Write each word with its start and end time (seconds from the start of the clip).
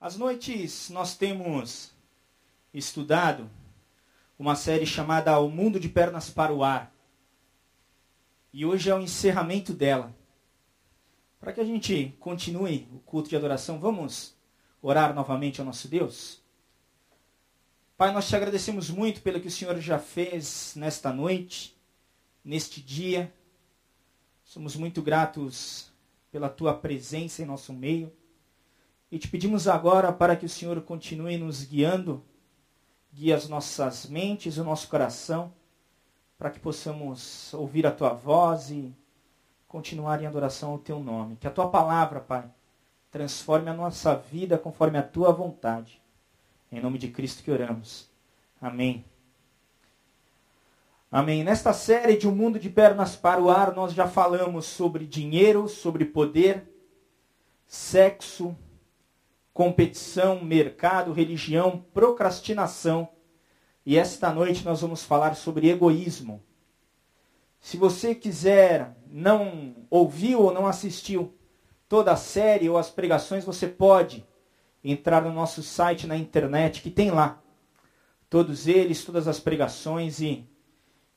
Às 0.00 0.16
noites 0.16 0.88
nós 0.88 1.14
temos 1.14 1.90
estudado 2.72 3.50
uma 4.38 4.56
série 4.56 4.86
chamada 4.86 5.38
O 5.38 5.50
Mundo 5.50 5.78
de 5.78 5.90
Pernas 5.90 6.30
para 6.30 6.54
o 6.54 6.64
Ar. 6.64 6.90
E 8.50 8.64
hoje 8.64 8.88
é 8.88 8.94
o 8.94 9.00
encerramento 9.00 9.74
dela. 9.74 10.16
Para 11.38 11.52
que 11.52 11.60
a 11.60 11.64
gente 11.64 12.16
continue 12.18 12.88
o 12.94 12.98
culto 13.00 13.28
de 13.28 13.36
adoração, 13.36 13.78
vamos 13.78 14.34
orar 14.80 15.14
novamente 15.14 15.60
ao 15.60 15.66
nosso 15.66 15.86
Deus? 15.86 16.40
Pai, 17.94 18.10
nós 18.10 18.26
te 18.26 18.34
agradecemos 18.34 18.88
muito 18.88 19.20
pelo 19.20 19.38
que 19.38 19.48
o 19.48 19.50
Senhor 19.50 19.78
já 19.80 19.98
fez 19.98 20.72
nesta 20.76 21.12
noite, 21.12 21.78
neste 22.42 22.80
dia. 22.80 23.30
Somos 24.46 24.74
muito 24.76 25.02
gratos 25.02 25.92
pela 26.32 26.48
tua 26.48 26.72
presença 26.72 27.42
em 27.42 27.44
nosso 27.44 27.74
meio. 27.74 28.10
E 29.10 29.18
te 29.18 29.26
pedimos 29.26 29.66
agora 29.66 30.12
para 30.12 30.36
que 30.36 30.46
o 30.46 30.48
Senhor 30.48 30.80
continue 30.82 31.36
nos 31.36 31.64
guiando, 31.64 32.22
guie 33.12 33.32
as 33.32 33.48
nossas 33.48 34.06
mentes, 34.06 34.56
o 34.56 34.64
nosso 34.64 34.88
coração, 34.88 35.52
para 36.38 36.50
que 36.50 36.60
possamos 36.60 37.52
ouvir 37.52 37.86
a 37.86 37.90
tua 37.90 38.10
voz 38.10 38.70
e 38.70 38.94
continuar 39.66 40.22
em 40.22 40.26
adoração 40.26 40.70
ao 40.70 40.78
teu 40.78 41.00
nome. 41.00 41.36
Que 41.36 41.46
a 41.48 41.50
tua 41.50 41.68
palavra, 41.68 42.20
Pai, 42.20 42.44
transforme 43.10 43.68
a 43.68 43.74
nossa 43.74 44.14
vida 44.14 44.56
conforme 44.56 44.96
a 44.96 45.02
tua 45.02 45.32
vontade. 45.32 46.00
Em 46.70 46.80
nome 46.80 46.98
de 46.98 47.08
Cristo 47.08 47.42
que 47.42 47.50
oramos. 47.50 48.08
Amém. 48.60 49.04
Amém. 51.10 51.42
Nesta 51.42 51.72
série 51.72 52.16
de 52.16 52.28
Um 52.28 52.34
Mundo 52.34 52.60
de 52.60 52.70
Pernas 52.70 53.16
para 53.16 53.42
o 53.42 53.50
Ar, 53.50 53.74
nós 53.74 53.92
já 53.92 54.06
falamos 54.06 54.66
sobre 54.66 55.04
dinheiro, 55.04 55.68
sobre 55.68 56.04
poder, 56.04 56.62
sexo, 57.66 58.56
competição, 59.60 60.42
mercado, 60.42 61.12
religião, 61.12 61.84
procrastinação. 61.92 63.10
E 63.84 63.98
esta 63.98 64.32
noite 64.32 64.64
nós 64.64 64.80
vamos 64.80 65.04
falar 65.04 65.36
sobre 65.36 65.68
egoísmo. 65.68 66.42
Se 67.60 67.76
você 67.76 68.14
quiser, 68.14 68.96
não 69.06 69.76
ouviu 69.90 70.40
ou 70.40 70.50
não 70.50 70.66
assistiu 70.66 71.34
toda 71.86 72.10
a 72.10 72.16
série 72.16 72.70
ou 72.70 72.78
as 72.78 72.88
pregações, 72.88 73.44
você 73.44 73.68
pode 73.68 74.26
entrar 74.82 75.20
no 75.20 75.30
nosso 75.30 75.62
site 75.62 76.06
na 76.06 76.16
internet 76.16 76.80
que 76.80 76.90
tem 76.90 77.10
lá 77.10 77.38
todos 78.30 78.66
eles, 78.66 79.04
todas 79.04 79.28
as 79.28 79.38
pregações 79.38 80.22
e 80.22 80.48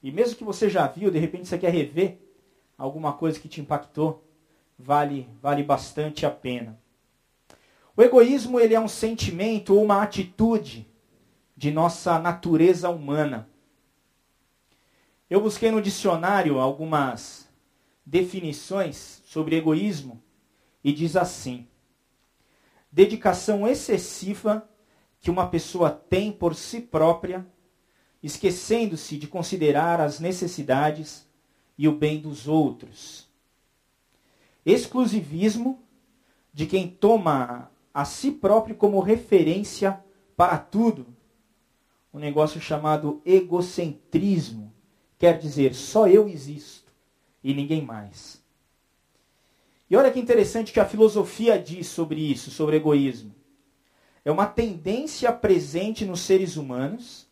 e 0.02 0.12
mesmo 0.12 0.36
que 0.36 0.44
você 0.44 0.70
já 0.70 0.86
viu, 0.86 1.10
de 1.10 1.18
repente 1.18 1.48
você 1.48 1.58
quer 1.58 1.72
rever 1.72 2.20
alguma 2.78 3.14
coisa 3.14 3.40
que 3.40 3.48
te 3.48 3.62
impactou, 3.62 4.22
vale 4.78 5.30
vale 5.42 5.64
bastante 5.64 6.26
a 6.26 6.30
pena. 6.30 6.83
O 7.96 8.02
egoísmo 8.02 8.60
ele 8.60 8.74
é 8.74 8.80
um 8.80 8.88
sentimento 8.88 9.76
ou 9.76 9.84
uma 9.84 10.02
atitude 10.02 10.88
de 11.56 11.70
nossa 11.70 12.18
natureza 12.18 12.90
humana. 12.90 13.48
Eu 15.30 15.42
busquei 15.42 15.70
no 15.70 15.82
dicionário 15.82 16.60
algumas 16.60 17.48
definições 18.04 19.22
sobre 19.26 19.56
egoísmo 19.56 20.22
e 20.84 20.92
diz 20.92 21.16
assim: 21.16 21.68
dedicação 22.92 23.68
excessiva 23.68 24.68
que 25.20 25.30
uma 25.30 25.48
pessoa 25.48 25.92
tem 25.92 26.32
por 26.32 26.56
si 26.56 26.82
própria, 26.82 27.46
esquecendo-se 28.22 29.18
de 29.18 29.28
considerar 29.28 30.02
as 30.02 30.20
necessidades 30.20 31.28
e 31.78 31.88
o 31.88 31.96
bem 31.96 32.20
dos 32.20 32.48
outros. 32.48 33.30
Exclusivismo 34.66 35.82
de 36.52 36.66
quem 36.66 36.88
toma 36.88 37.72
a 37.94 38.06
si 38.06 38.32
próprio 38.32 38.76
como 38.76 39.00
referência 39.00 40.04
para 40.36 40.58
tudo. 40.58 41.06
Um 42.14 42.20
negócio 42.20 42.60
chamado 42.60 43.22
egocentrismo. 43.26 44.74
Quer 45.20 45.38
dizer, 45.38 45.74
só 45.74 46.08
eu 46.08 46.28
existo 46.28 46.92
e 47.44 47.54
ninguém 47.54 47.82
mais. 47.82 48.42
E 49.90 49.96
olha 49.96 50.12
que 50.12 50.20
interessante 50.20 50.74
que 50.74 50.80
a 50.80 50.86
filosofia 50.86 51.60
diz 51.60 51.88
sobre 51.88 52.20
isso, 52.20 52.50
sobre 52.50 52.78
egoísmo. 52.78 53.34
É 54.26 54.32
uma 54.32 54.46
tendência 54.46 55.32
presente 55.32 56.06
nos 56.06 56.22
seres 56.22 56.56
humanos 56.56 57.28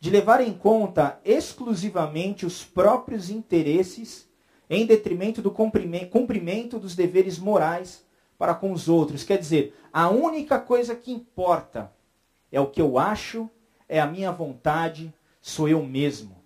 de 0.00 0.10
levar 0.10 0.40
em 0.40 0.52
conta 0.52 1.20
exclusivamente 1.24 2.46
os 2.46 2.64
próprios 2.64 3.30
interesses 3.30 4.28
em 4.70 4.86
detrimento 4.86 5.42
do 5.42 5.50
cumprimento 5.50 6.78
dos 6.78 6.94
deveres 6.94 7.38
morais 7.38 8.04
para 8.38 8.54
com 8.54 8.72
os 8.72 8.88
outros. 8.88 9.24
Quer 9.24 9.36
dizer, 9.36 9.76
a 9.92 10.08
única 10.08 10.58
coisa 10.58 10.94
que 10.94 11.12
importa 11.12 11.92
é 12.50 12.60
o 12.60 12.68
que 12.68 12.80
eu 12.80 12.98
acho, 12.98 13.50
é 13.88 14.00
a 14.00 14.06
minha 14.06 14.30
vontade, 14.30 15.12
sou 15.42 15.68
eu 15.68 15.82
mesmo. 15.84 16.38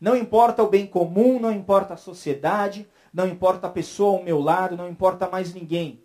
Não 0.00 0.16
importa 0.16 0.62
o 0.62 0.68
bem 0.68 0.86
comum, 0.86 1.38
não 1.38 1.52
importa 1.52 1.94
a 1.94 1.96
sociedade, 1.96 2.86
não 3.12 3.28
importa 3.28 3.68
a 3.68 3.70
pessoa 3.70 4.18
ao 4.18 4.24
meu 4.24 4.40
lado, 4.40 4.76
não 4.76 4.88
importa 4.88 5.28
mais 5.28 5.54
ninguém. 5.54 6.02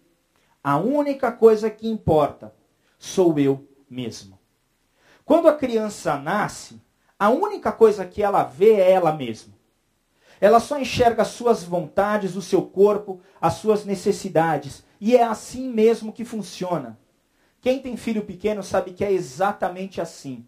A 0.63 0.77
única 0.77 1.31
coisa 1.31 1.69
que 1.69 1.89
importa 1.89 2.53
sou 2.97 3.37
eu 3.39 3.67
mesmo. 3.89 4.37
Quando 5.25 5.47
a 5.47 5.55
criança 5.55 6.17
nasce, 6.17 6.81
a 7.17 7.29
única 7.29 7.71
coisa 7.71 8.05
que 8.05 8.21
ela 8.21 8.43
vê 8.43 8.73
é 8.73 8.91
ela 8.91 9.11
mesma. 9.11 9.53
Ela 10.39 10.59
só 10.59 10.79
enxerga 10.79 11.23
as 11.23 11.29
suas 11.29 11.63
vontades, 11.63 12.35
o 12.35 12.41
seu 12.41 12.61
corpo, 12.61 13.19
as 13.41 13.55
suas 13.55 13.83
necessidades. 13.83 14.83
E 14.99 15.15
é 15.15 15.23
assim 15.23 15.69
mesmo 15.69 16.11
que 16.11 16.25
funciona. 16.25 16.99
Quem 17.61 17.81
tem 17.81 17.95
filho 17.95 18.25
pequeno 18.25 18.61
sabe 18.61 18.91
que 18.91 19.03
é 19.03 19.11
exatamente 19.11 20.01
assim. 20.01 20.45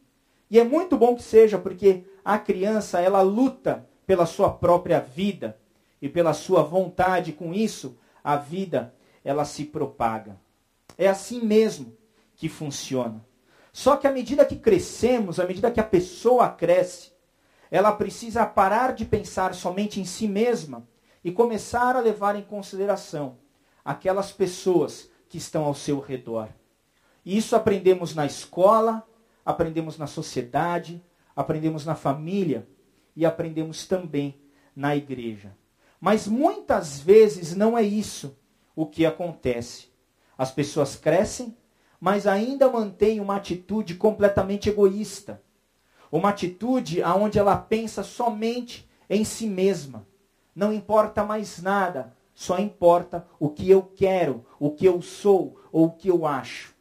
E 0.50 0.60
é 0.60 0.64
muito 0.64 0.98
bom 0.98 1.16
que 1.16 1.24
seja, 1.24 1.58
porque 1.58 2.04
a 2.24 2.38
criança, 2.38 3.00
ela 3.00 3.22
luta 3.22 3.88
pela 4.06 4.26
sua 4.26 4.50
própria 4.50 5.00
vida 5.00 5.58
e 6.02 6.10
pela 6.10 6.34
sua 6.34 6.64
vontade. 6.64 7.32
Com 7.32 7.54
isso, 7.54 7.98
a 8.24 8.36
vida, 8.36 8.94
ela 9.24 9.46
se 9.46 9.64
propaga. 9.64 10.38
É 10.98 11.08
assim 11.08 11.42
mesmo 11.42 11.96
que 12.36 12.50
funciona. 12.50 13.26
Só 13.72 13.96
que 13.96 14.08
à 14.08 14.12
medida 14.12 14.46
que 14.46 14.58
crescemos, 14.58 15.40
à 15.40 15.46
medida 15.46 15.72
que 15.72 15.80
a 15.80 15.86
pessoa 15.86 16.50
cresce, 16.50 17.12
ela 17.70 17.94
precisa 17.94 18.46
parar 18.46 18.94
de 18.94 19.06
pensar 19.06 19.56
somente 19.56 20.02
em 20.02 20.06
si 20.06 20.28
mesma 20.28 20.86
e 21.24 21.32
começar 21.32 21.96
a 21.96 22.02
levar 22.02 22.36
em 22.36 22.42
consideração 22.42 23.38
aquelas 23.84 24.32
pessoas 24.32 25.10
que 25.28 25.38
estão 25.38 25.66
ao 25.66 25.74
seu 25.74 26.00
redor. 26.00 26.50
E 27.26 27.38
isso 27.38 27.56
aprendemos 27.56 28.16
na 28.16 28.26
escola, 28.26 29.08
aprendemos 29.46 29.98
na 29.98 30.08
sociedade, 30.08 31.04
aprendemos 31.36 31.86
na 31.86 31.96
família 31.96 32.68
e 33.16 33.26
aprendemos 33.26 33.88
também 33.88 34.40
na 34.76 34.96
igreja. 34.96 35.56
Mas 36.00 36.28
muitas 36.28 37.00
vezes 37.00 37.56
não 37.56 37.78
é 37.78 37.84
isso 37.84 38.38
o 38.76 38.86
que 38.86 39.06
acontece. 39.06 39.90
As 40.38 40.52
pessoas 40.52 40.96
crescem, 40.96 41.56
mas 42.00 42.26
ainda 42.26 42.70
mantêm 42.70 43.20
uma 43.20 43.36
atitude 43.36 43.96
completamente 43.96 44.70
egoísta. 44.70 45.42
Uma 46.12 46.30
atitude 46.30 47.04
onde 47.04 47.38
ela 47.38 47.56
pensa 47.56 48.04
somente 48.04 48.90
em 49.10 49.24
si 49.24 49.46
mesma. 49.46 50.08
Não 50.56 50.74
importa 50.74 51.24
mais 51.24 51.62
nada 51.62 52.14
só 52.42 52.58
importa 52.58 53.28
o 53.40 53.50
que 53.52 53.70
eu 53.70 53.84
quero, 53.84 54.44
o 54.60 54.72
que 54.72 54.84
eu 54.84 55.00
sou 55.00 55.62
ou 55.72 55.86
o 55.86 55.92
que 55.92 56.08
eu 56.08 56.26
acho. 56.26 56.74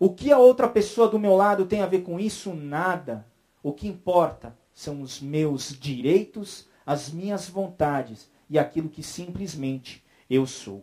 O 0.00 0.12
que 0.12 0.32
a 0.32 0.38
outra 0.38 0.68
pessoa 0.68 1.06
do 1.06 1.16
meu 1.16 1.36
lado 1.36 1.64
tem 1.64 1.80
a 1.80 1.86
ver 1.86 2.02
com 2.02 2.18
isso? 2.18 2.52
Nada. 2.52 3.24
O 3.62 3.72
que 3.72 3.86
importa 3.86 4.58
são 4.74 5.00
os 5.00 5.20
meus 5.20 5.78
direitos, 5.78 6.66
as 6.84 7.08
minhas 7.08 7.48
vontades 7.48 8.28
e 8.48 8.58
aquilo 8.58 8.88
que 8.88 9.00
simplesmente 9.00 10.02
eu 10.28 10.44
sou. 10.44 10.82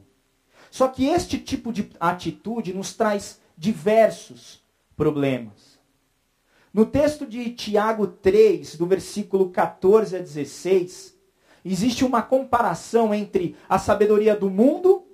Só 0.72 0.88
que 0.88 1.08
este 1.08 1.38
tipo 1.38 1.74
de 1.74 1.92
atitude 2.00 2.74
nos 2.74 2.94
traz 2.94 3.42
diversos 3.58 4.64
problemas. 4.96 5.78
No 6.74 6.86
texto 6.86 7.26
de 7.26 7.50
Tiago 7.50 8.08
3, 8.08 8.78
do 8.78 8.86
versículo 8.86 9.50
14 9.50 10.16
a 10.16 10.20
16, 10.20 11.17
existe 11.72 12.06
uma 12.06 12.22
comparação 12.22 13.14
entre 13.14 13.56
a 13.68 13.80
sabedoria 13.80 14.36
do 14.36 14.50
mundo 14.50 15.06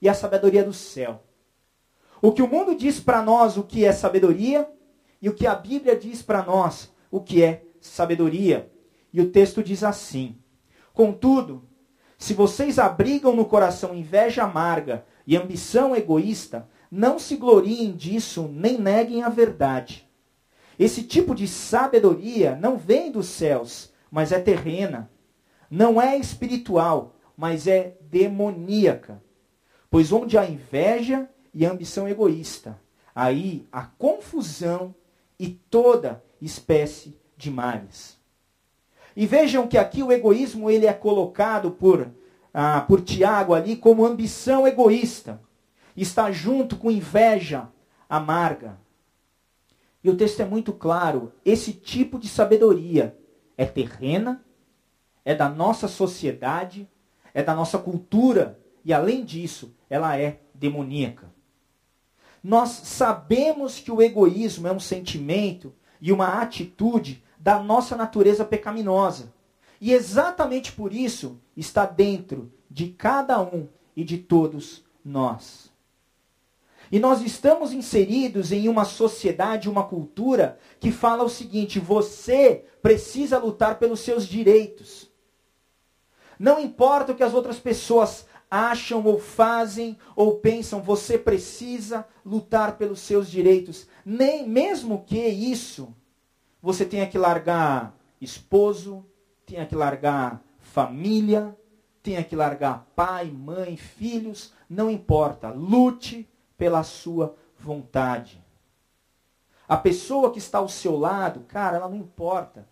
e 0.00 0.08
a 0.08 0.14
sabedoria 0.14 0.64
do 0.64 0.72
céu. 0.72 1.22
O 2.20 2.32
que 2.32 2.42
o 2.42 2.48
mundo 2.48 2.74
diz 2.74 3.00
para 3.00 3.22
nós 3.22 3.56
o 3.56 3.62
que 3.62 3.84
é 3.84 3.92
sabedoria 3.92 4.68
e 5.20 5.28
o 5.28 5.34
que 5.34 5.46
a 5.46 5.54
Bíblia 5.54 5.96
diz 5.96 6.22
para 6.22 6.42
nós 6.42 6.92
o 7.10 7.20
que 7.20 7.42
é 7.42 7.64
sabedoria. 7.80 8.70
E 9.12 9.20
o 9.20 9.30
texto 9.30 9.62
diz 9.62 9.82
assim: 9.82 10.36
Contudo, 10.92 11.64
se 12.18 12.34
vocês 12.34 12.78
abrigam 12.78 13.34
no 13.34 13.44
coração 13.44 13.94
inveja 13.94 14.42
amarga 14.42 15.04
e 15.26 15.36
ambição 15.36 15.94
egoísta, 15.94 16.68
não 16.90 17.18
se 17.18 17.36
gloriem 17.36 17.92
disso 17.92 18.50
nem 18.52 18.78
neguem 18.78 19.22
a 19.22 19.28
verdade. 19.28 20.08
Esse 20.78 21.02
tipo 21.02 21.34
de 21.34 21.46
sabedoria 21.46 22.56
não 22.56 22.76
vem 22.76 23.10
dos 23.10 23.26
céus, 23.26 23.92
mas 24.10 24.32
é 24.32 24.38
terrena 24.38 25.10
não 25.70 26.00
é 26.00 26.16
espiritual, 26.16 27.16
mas 27.36 27.66
é 27.66 27.96
demoníaca. 28.02 29.22
Pois 29.90 30.12
onde 30.12 30.36
há 30.36 30.44
inveja 30.44 31.28
e 31.52 31.64
ambição 31.64 32.08
egoísta. 32.08 32.78
Aí 33.14 33.66
a 33.72 33.82
confusão 33.82 34.94
e 35.38 35.48
toda 35.48 36.22
espécie 36.40 37.16
de 37.36 37.50
males. 37.50 38.18
E 39.16 39.26
vejam 39.26 39.66
que 39.66 39.76
aqui 39.76 40.02
o 40.02 40.12
egoísmo 40.12 40.70
ele 40.70 40.86
é 40.86 40.92
colocado 40.92 41.70
por, 41.70 42.08
ah, 42.52 42.80
por 42.82 43.00
Tiago 43.00 43.54
ali 43.54 43.76
como 43.76 44.06
ambição 44.06 44.66
egoísta. 44.66 45.40
Está 45.96 46.30
junto 46.30 46.76
com 46.76 46.90
inveja 46.90 47.68
amarga. 48.08 48.78
E 50.02 50.08
o 50.08 50.16
texto 50.16 50.40
é 50.40 50.44
muito 50.44 50.72
claro: 50.72 51.32
esse 51.44 51.72
tipo 51.72 52.18
de 52.18 52.28
sabedoria 52.28 53.16
é 53.56 53.66
terrena, 53.66 54.44
é 55.28 55.34
da 55.34 55.46
nossa 55.46 55.88
sociedade, 55.88 56.88
é 57.34 57.42
da 57.42 57.54
nossa 57.54 57.78
cultura 57.78 58.58
e, 58.82 58.94
além 58.94 59.22
disso, 59.22 59.74
ela 59.90 60.18
é 60.18 60.40
demoníaca. 60.54 61.30
Nós 62.42 62.70
sabemos 62.70 63.78
que 63.78 63.92
o 63.92 64.00
egoísmo 64.00 64.66
é 64.66 64.72
um 64.72 64.80
sentimento 64.80 65.74
e 66.00 66.12
uma 66.12 66.40
atitude 66.40 67.22
da 67.38 67.62
nossa 67.62 67.94
natureza 67.94 68.42
pecaminosa. 68.42 69.30
E 69.78 69.92
exatamente 69.92 70.72
por 70.72 70.94
isso 70.94 71.38
está 71.54 71.84
dentro 71.84 72.50
de 72.70 72.88
cada 72.88 73.38
um 73.38 73.68
e 73.94 74.04
de 74.04 74.16
todos 74.16 74.82
nós. 75.04 75.70
E 76.90 76.98
nós 76.98 77.20
estamos 77.20 77.74
inseridos 77.74 78.50
em 78.50 78.66
uma 78.66 78.86
sociedade, 78.86 79.68
uma 79.68 79.84
cultura 79.84 80.58
que 80.80 80.90
fala 80.90 81.22
o 81.22 81.28
seguinte: 81.28 81.78
você 81.78 82.64
precisa 82.80 83.36
lutar 83.38 83.78
pelos 83.78 84.00
seus 84.00 84.26
direitos. 84.26 85.07
Não 86.38 86.60
importa 86.60 87.12
o 87.12 87.14
que 87.14 87.22
as 87.22 87.34
outras 87.34 87.58
pessoas 87.58 88.26
acham 88.50 89.04
ou 89.04 89.18
fazem 89.18 89.98
ou 90.16 90.38
pensam, 90.38 90.80
você 90.80 91.18
precisa 91.18 92.06
lutar 92.24 92.76
pelos 92.76 93.00
seus 93.00 93.28
direitos. 93.30 93.86
Nem 94.04 94.48
mesmo 94.48 95.04
que 95.04 95.26
isso 95.26 95.94
você 96.62 96.84
tenha 96.84 97.06
que 97.06 97.18
largar 97.18 97.94
esposo, 98.20 99.04
tenha 99.44 99.66
que 99.66 99.74
largar 99.74 100.42
família, 100.58 101.56
tenha 102.02 102.22
que 102.24 102.36
largar 102.36 102.86
pai, 102.94 103.30
mãe, 103.30 103.76
filhos, 103.76 104.52
não 104.68 104.90
importa. 104.90 105.50
Lute 105.50 106.28
pela 106.56 106.82
sua 106.82 107.36
vontade. 107.58 108.42
A 109.68 109.76
pessoa 109.76 110.30
que 110.30 110.38
está 110.38 110.58
ao 110.58 110.68
seu 110.68 110.96
lado, 110.96 111.40
cara, 111.40 111.76
ela 111.76 111.88
não 111.88 111.96
importa. 111.96 112.66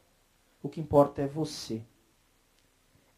O 0.62 0.68
que 0.68 0.80
importa 0.80 1.22
é 1.22 1.26
você. 1.26 1.82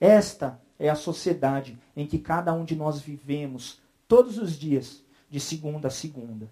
Esta 0.00 0.61
é 0.79 0.89
a 0.89 0.95
sociedade 0.95 1.79
em 1.97 2.06
que 2.06 2.19
cada 2.19 2.53
um 2.53 2.65
de 2.65 2.77
nós 2.77 3.00
vivemos 3.00 3.81
todos 4.06 4.39
os 4.39 4.59
dias, 4.59 5.03
de 5.29 5.41
segunda 5.41 5.89
a 5.89 5.91
segunda. 5.91 6.50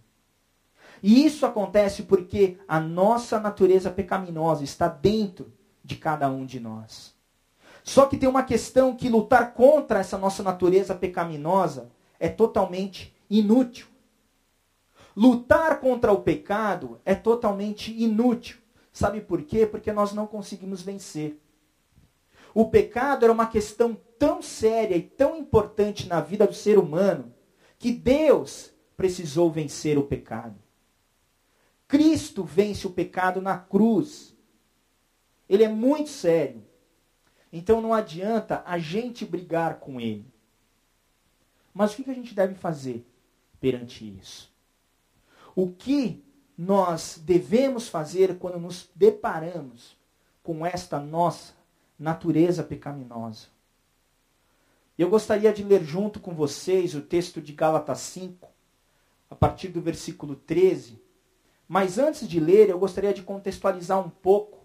E 1.02 1.24
isso 1.24 1.46
acontece 1.46 2.02
porque 2.02 2.58
a 2.66 2.80
nossa 2.80 3.38
natureza 3.38 3.90
pecaminosa 3.90 4.64
está 4.64 4.88
dentro 4.88 5.52
de 5.82 5.96
cada 5.96 6.28
um 6.28 6.44
de 6.44 6.58
nós. 6.58 7.14
Só 7.84 8.06
que 8.06 8.16
tem 8.16 8.28
uma 8.28 8.42
questão 8.42 8.96
que 8.96 9.08
lutar 9.08 9.54
contra 9.54 10.00
essa 10.00 10.18
nossa 10.18 10.42
natureza 10.42 10.94
pecaminosa 10.94 11.90
é 12.18 12.28
totalmente 12.28 13.14
inútil. 13.30 13.86
Lutar 15.16 15.80
contra 15.80 16.12
o 16.12 16.20
pecado 16.22 17.00
é 17.04 17.14
totalmente 17.14 17.92
inútil. 17.92 18.58
Sabe 18.92 19.20
por 19.20 19.42
quê? 19.42 19.66
Porque 19.66 19.92
nós 19.92 20.12
não 20.12 20.26
conseguimos 20.26 20.82
vencer. 20.82 21.40
O 22.58 22.70
pecado 22.70 23.22
era 23.22 23.32
uma 23.34 23.48
questão 23.48 23.94
tão 24.18 24.40
séria 24.40 24.96
e 24.96 25.02
tão 25.02 25.36
importante 25.36 26.08
na 26.08 26.22
vida 26.22 26.46
do 26.46 26.54
ser 26.54 26.78
humano 26.78 27.34
que 27.78 27.92
Deus 27.92 28.72
precisou 28.96 29.50
vencer 29.52 29.98
o 29.98 30.06
pecado. 30.06 30.58
Cristo 31.86 32.42
vence 32.42 32.86
o 32.86 32.90
pecado 32.90 33.42
na 33.42 33.58
cruz. 33.58 34.34
Ele 35.46 35.64
é 35.64 35.68
muito 35.68 36.08
sério. 36.08 36.64
Então 37.52 37.82
não 37.82 37.92
adianta 37.92 38.62
a 38.64 38.78
gente 38.78 39.26
brigar 39.26 39.78
com 39.78 40.00
ele. 40.00 40.32
Mas 41.74 41.92
o 41.92 42.02
que 42.02 42.10
a 42.10 42.14
gente 42.14 42.34
deve 42.34 42.54
fazer 42.54 43.06
perante 43.60 44.02
isso? 44.18 44.50
O 45.54 45.72
que 45.72 46.24
nós 46.56 47.20
devemos 47.22 47.86
fazer 47.86 48.38
quando 48.38 48.58
nos 48.58 48.88
deparamos 48.94 49.94
com 50.42 50.64
esta 50.64 50.98
nossa 50.98 51.55
natureza 51.98 52.62
pecaminosa? 52.62 53.46
Eu 54.98 55.08
gostaria 55.10 55.52
de 55.52 55.62
ler 55.62 55.84
junto 55.84 56.20
com 56.20 56.34
vocês 56.34 56.94
o 56.94 57.02
texto 57.02 57.40
de 57.40 57.52
Gálatas 57.52 58.00
5, 58.00 58.48
a 59.30 59.34
partir 59.34 59.68
do 59.68 59.80
versículo 59.80 60.36
13 60.36 61.06
mas 61.68 61.98
antes 61.98 62.28
de 62.28 62.38
ler, 62.38 62.68
eu 62.68 62.78
gostaria 62.78 63.12
de 63.12 63.22
contextualizar 63.22 63.98
um 63.98 64.08
pouco 64.08 64.64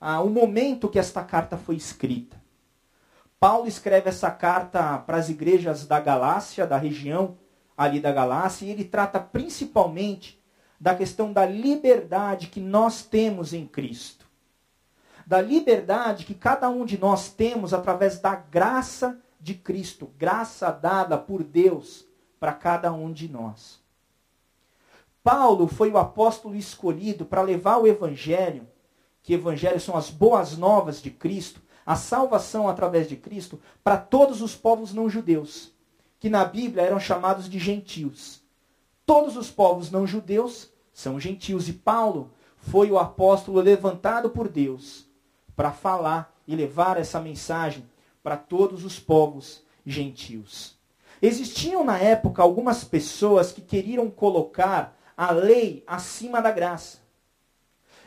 ah, 0.00 0.20
o 0.20 0.28
momento 0.28 0.88
que 0.88 0.98
esta 0.98 1.22
carta 1.22 1.56
foi 1.56 1.76
escrita. 1.76 2.40
Paulo 3.38 3.68
escreve 3.68 4.08
essa 4.08 4.30
carta 4.30 4.98
para 4.98 5.16
as 5.16 5.28
igrejas 5.28 5.86
da 5.86 6.00
Galácia, 6.00 6.66
da 6.66 6.76
região 6.76 7.38
ali 7.76 8.00
da 8.00 8.12
Galácia, 8.12 8.64
e 8.64 8.70
ele 8.70 8.84
trata 8.84 9.20
principalmente 9.20 10.42
da 10.80 10.94
questão 10.94 11.32
da 11.32 11.46
liberdade 11.46 12.48
que 12.48 12.60
nós 12.60 13.04
temos 13.04 13.52
em 13.52 13.66
Cristo. 13.66 14.21
Da 15.32 15.40
liberdade 15.40 16.26
que 16.26 16.34
cada 16.34 16.68
um 16.68 16.84
de 16.84 16.98
nós 16.98 17.30
temos 17.30 17.72
através 17.72 18.18
da 18.18 18.34
graça 18.34 19.18
de 19.40 19.54
Cristo, 19.54 20.10
graça 20.18 20.70
dada 20.70 21.16
por 21.16 21.42
Deus 21.42 22.04
para 22.38 22.52
cada 22.52 22.92
um 22.92 23.10
de 23.10 23.30
nós. 23.30 23.80
Paulo 25.24 25.66
foi 25.66 25.90
o 25.90 25.96
apóstolo 25.96 26.54
escolhido 26.54 27.24
para 27.24 27.40
levar 27.40 27.78
o 27.78 27.86
evangelho, 27.86 28.68
que 29.22 29.32
evangelho 29.32 29.80
são 29.80 29.96
as 29.96 30.10
boas 30.10 30.58
novas 30.58 31.00
de 31.00 31.10
Cristo, 31.10 31.62
a 31.86 31.96
salvação 31.96 32.68
através 32.68 33.08
de 33.08 33.16
Cristo, 33.16 33.58
para 33.82 33.96
todos 33.96 34.42
os 34.42 34.54
povos 34.54 34.92
não 34.92 35.08
judeus, 35.08 35.72
que 36.20 36.28
na 36.28 36.44
Bíblia 36.44 36.82
eram 36.82 37.00
chamados 37.00 37.48
de 37.48 37.58
gentios. 37.58 38.42
Todos 39.06 39.38
os 39.38 39.50
povos 39.50 39.90
não 39.90 40.06
judeus 40.06 40.70
são 40.92 41.18
gentios 41.18 41.70
e 41.70 41.72
Paulo 41.72 42.30
foi 42.58 42.90
o 42.90 42.98
apóstolo 42.98 43.62
levantado 43.62 44.28
por 44.28 44.46
Deus 44.46 45.10
para 45.54 45.72
falar 45.72 46.34
e 46.46 46.56
levar 46.56 46.96
essa 46.98 47.20
mensagem 47.20 47.84
para 48.22 48.36
todos 48.36 48.84
os 48.84 48.98
povos 48.98 49.62
gentios. 49.84 50.76
Existiam 51.20 51.84
na 51.84 51.98
época 51.98 52.42
algumas 52.42 52.84
pessoas 52.84 53.52
que 53.52 53.60
queriam 53.60 54.10
colocar 54.10 54.96
a 55.16 55.30
lei 55.30 55.84
acima 55.86 56.40
da 56.40 56.50
graça. 56.50 56.98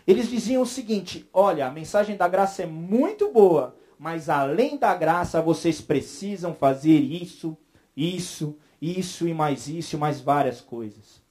Eles 0.06 0.30
diziam 0.30 0.62
o 0.62 0.68
seguinte: 0.68 1.28
olha, 1.34 1.68
a 1.68 1.72
mensagem 1.72 2.16
da 2.18 2.28
graça 2.28 2.64
é 2.64 2.66
muito 2.66 3.32
boa, 3.32 3.76
mas 3.98 4.30
além 4.30 4.78
da 4.78 4.94
graça 4.94 5.42
vocês 5.42 5.82
precisam 5.82 6.54
fazer 6.54 7.00
isso, 7.00 7.58
isso, 7.96 8.58
isso 8.82 9.28
e 9.28 9.34
mais 9.34 9.68
isso 9.68 9.96
e 9.96 10.00
mais 10.00 10.20
várias 10.20 10.62
coisas. 10.62 11.24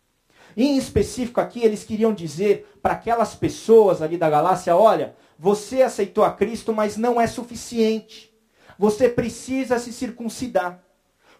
Em 0.56 0.76
específico 0.76 1.40
aqui, 1.40 1.60
eles 1.60 1.84
queriam 1.84 2.14
dizer 2.14 2.78
para 2.80 2.94
aquelas 2.94 3.34
pessoas 3.34 4.00
ali 4.00 4.16
da 4.16 4.30
Galácia: 4.30 4.76
olha, 4.76 5.14
você 5.38 5.82
aceitou 5.82 6.24
a 6.24 6.32
Cristo, 6.32 6.72
mas 6.72 6.96
não 6.96 7.20
é 7.20 7.26
suficiente. 7.26 8.34
Você 8.78 9.08
precisa 9.08 9.78
se 9.78 9.92
circuncidar. 9.92 10.82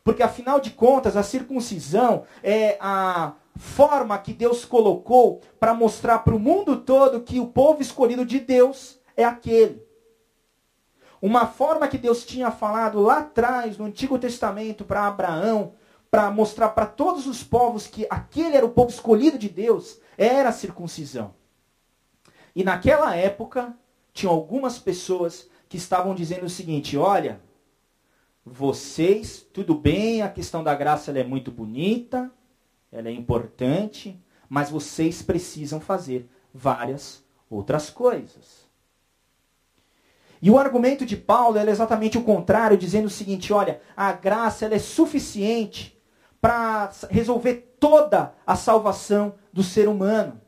Porque 0.03 0.23
afinal 0.23 0.61
de 0.61 0.71
contas, 0.71 1.17
a 1.17 1.23
circuncisão 1.23 2.25
é 2.43 2.77
a 2.81 3.35
forma 3.57 4.19
que 4.19 4.33
Deus 4.33 4.65
colocou 4.65 5.41
para 5.59 5.73
mostrar 5.73 6.19
para 6.19 6.35
o 6.35 6.41
mundo 6.41 6.77
todo 6.77 7.23
que 7.23 7.41
o 7.41 7.47
povo 7.47 7.81
escolhido 7.81 8.25
de 8.25 8.39
Deus 8.39 9.01
é 9.17 9.25
aquele. 9.25 9.83
Uma 11.23 11.47
forma 11.47 11.89
que 11.89 11.97
Deus 11.97 12.25
tinha 12.27 12.51
falado 12.51 13.01
lá 13.01 13.21
atrás, 13.21 13.79
no 13.79 13.87
Antigo 13.87 14.19
Testamento, 14.19 14.85
para 14.85 15.07
Abraão, 15.07 15.73
para 16.11 16.31
mostrar 16.31 16.69
para 16.71 16.87
todos 16.87 17.27
os 17.27 17.43
povos 17.43 17.87
que 17.87 18.07
aquele 18.11 18.57
era 18.57 18.67
o 18.67 18.71
povo 18.71 18.91
escolhido 18.91 19.39
de 19.39 19.49
Deus, 19.49 19.99
era 20.19 20.51
a 20.51 20.53
circuncisão. 20.53 21.35
E 22.55 22.63
naquela 22.63 23.17
época, 23.17 23.75
tinha 24.15 24.31
algumas 24.31 24.79
pessoas 24.79 25.51
que 25.69 25.77
estavam 25.77 26.15
dizendo 26.15 26.47
o 26.47 26.49
seguinte: 26.49 26.97
olha, 26.97 27.41
vocês, 28.47 29.45
tudo 29.53 29.75
bem, 29.75 30.23
a 30.23 30.31
questão 30.31 30.63
da 30.63 30.75
graça 30.75 31.11
é 31.11 31.25
muito 31.25 31.51
bonita, 31.51 32.31
ela 32.93 33.09
é 33.09 33.13
importante, 33.13 34.19
mas 34.49 34.71
vocês 34.71 35.21
precisam 35.21 35.81
fazer 35.81 36.31
várias 36.55 37.25
outras 37.51 37.91
coisas. 37.91 38.65
E 40.41 40.51
o 40.51 40.59
argumento 40.59 41.05
de 41.05 41.17
Paulo 41.17 41.59
é 41.59 41.69
exatamente 41.69 42.17
o 42.17 42.23
contrário, 42.23 42.79
dizendo 42.79 43.07
o 43.07 43.11
seguinte: 43.11 43.53
olha, 43.53 43.81
a 43.97 44.13
graça 44.13 44.67
é 44.67 44.79
suficiente 44.79 46.01
para 46.41 46.93
resolver 47.11 47.77
toda 47.81 48.35
a 48.47 48.55
salvação 48.55 49.35
do 49.53 49.63
ser 49.63 49.89
humano. 49.89 50.41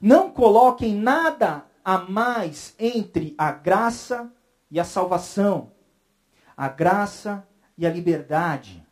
Não 0.00 0.30
coloquem 0.30 0.94
nada 0.94 1.67
a 1.84 1.98
mais 1.98 2.74
entre 2.78 3.34
a 3.38 3.52
graça 3.52 4.32
e 4.70 4.78
a 4.78 4.84
salvação, 4.84 5.72
a 6.56 6.68
graça 6.68 7.46
e 7.76 7.86
a 7.86 7.90
liberdade. 7.90 8.84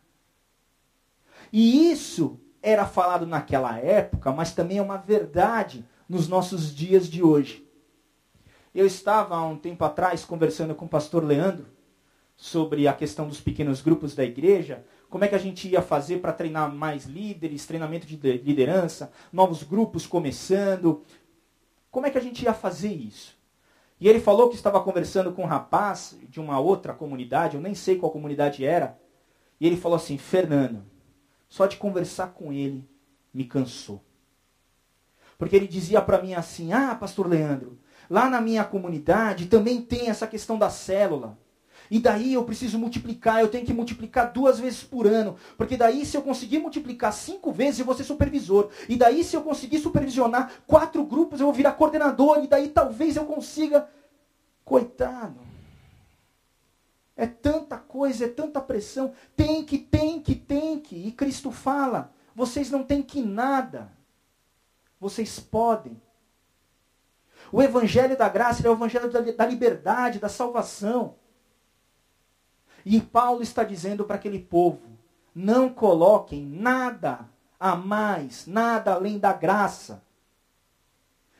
E 1.52 1.90
isso 1.90 2.40
era 2.62 2.86
falado 2.86 3.26
naquela 3.26 3.78
época, 3.78 4.32
mas 4.32 4.52
também 4.52 4.78
é 4.78 4.82
uma 4.82 4.96
verdade 4.96 5.84
nos 6.08 6.28
nossos 6.28 6.74
dias 6.74 7.08
de 7.08 7.22
hoje. 7.22 7.66
Eu 8.74 8.86
estava 8.86 9.36
há 9.36 9.46
um 9.46 9.56
tempo 9.56 9.84
atrás 9.84 10.24
conversando 10.24 10.74
com 10.74 10.84
o 10.84 10.88
pastor 10.88 11.24
Leandro 11.24 11.66
sobre 12.36 12.86
a 12.86 12.92
questão 12.92 13.26
dos 13.26 13.40
pequenos 13.40 13.80
grupos 13.80 14.14
da 14.14 14.22
igreja, 14.22 14.84
como 15.08 15.24
é 15.24 15.28
que 15.28 15.34
a 15.34 15.38
gente 15.38 15.68
ia 15.68 15.80
fazer 15.80 16.18
para 16.18 16.32
treinar 16.32 16.70
mais 16.74 17.06
líderes, 17.06 17.64
treinamento 17.64 18.06
de 18.06 18.16
liderança, 18.16 19.10
novos 19.32 19.62
grupos 19.62 20.06
começando. 20.06 21.02
Como 21.96 22.06
é 22.06 22.10
que 22.10 22.18
a 22.18 22.20
gente 22.20 22.44
ia 22.44 22.52
fazer 22.52 22.92
isso? 22.92 23.34
E 23.98 24.06
ele 24.06 24.20
falou 24.20 24.50
que 24.50 24.54
estava 24.54 24.82
conversando 24.82 25.32
com 25.32 25.44
um 25.44 25.46
rapaz 25.46 26.14
de 26.28 26.38
uma 26.38 26.60
outra 26.60 26.92
comunidade, 26.92 27.56
eu 27.56 27.62
nem 27.62 27.74
sei 27.74 27.96
qual 27.96 28.12
comunidade 28.12 28.66
era, 28.66 29.00
e 29.58 29.66
ele 29.66 29.78
falou 29.78 29.96
assim: 29.96 30.18
Fernando, 30.18 30.84
só 31.48 31.64
de 31.64 31.78
conversar 31.78 32.34
com 32.34 32.52
ele 32.52 32.86
me 33.32 33.46
cansou. 33.46 34.04
Porque 35.38 35.56
ele 35.56 35.66
dizia 35.66 36.02
para 36.02 36.20
mim 36.20 36.34
assim: 36.34 36.70
Ah, 36.70 36.94
pastor 36.94 37.26
Leandro, 37.26 37.78
lá 38.10 38.28
na 38.28 38.42
minha 38.42 38.62
comunidade 38.62 39.46
também 39.46 39.80
tem 39.80 40.10
essa 40.10 40.26
questão 40.26 40.58
da 40.58 40.68
célula. 40.68 41.38
E 41.90 41.98
daí 41.98 42.34
eu 42.34 42.44
preciso 42.44 42.78
multiplicar, 42.78 43.40
eu 43.40 43.48
tenho 43.48 43.64
que 43.64 43.72
multiplicar 43.72 44.32
duas 44.32 44.58
vezes 44.58 44.82
por 44.82 45.06
ano. 45.06 45.36
Porque 45.56 45.76
daí, 45.76 46.04
se 46.04 46.16
eu 46.16 46.22
conseguir 46.22 46.58
multiplicar 46.58 47.12
cinco 47.12 47.52
vezes, 47.52 47.80
eu 47.80 47.86
vou 47.86 47.94
ser 47.94 48.04
supervisor. 48.04 48.70
E 48.88 48.96
daí, 48.96 49.22
se 49.22 49.36
eu 49.36 49.42
conseguir 49.42 49.78
supervisionar 49.78 50.50
quatro 50.66 51.04
grupos, 51.04 51.40
eu 51.40 51.46
vou 51.46 51.54
virar 51.54 51.72
coordenador. 51.72 52.42
E 52.42 52.46
daí, 52.46 52.68
talvez 52.68 53.16
eu 53.16 53.24
consiga. 53.24 53.88
Coitado. 54.64 55.38
É 57.16 57.26
tanta 57.26 57.78
coisa, 57.78 58.26
é 58.26 58.28
tanta 58.28 58.60
pressão. 58.60 59.14
Tem 59.34 59.64
que, 59.64 59.78
tem 59.78 60.20
que, 60.20 60.34
tem 60.34 60.78
que. 60.78 61.08
E 61.08 61.12
Cristo 61.12 61.50
fala: 61.50 62.12
vocês 62.34 62.70
não 62.70 62.82
têm 62.82 63.02
que 63.02 63.22
nada. 63.22 63.90
Vocês 65.00 65.38
podem. 65.38 66.00
O 67.52 67.62
evangelho 67.62 68.16
da 68.16 68.28
graça 68.28 68.66
é 68.66 68.70
o 68.70 68.74
evangelho 68.74 69.10
da 69.10 69.46
liberdade, 69.46 70.18
da 70.18 70.28
salvação. 70.28 71.14
E 72.88 73.00
Paulo 73.00 73.42
está 73.42 73.64
dizendo 73.64 74.04
para 74.04 74.14
aquele 74.14 74.38
povo: 74.38 74.80
não 75.34 75.68
coloquem 75.68 76.46
nada 76.46 77.28
a 77.58 77.74
mais, 77.74 78.46
nada 78.46 78.94
além 78.94 79.18
da 79.18 79.32
graça. 79.32 80.04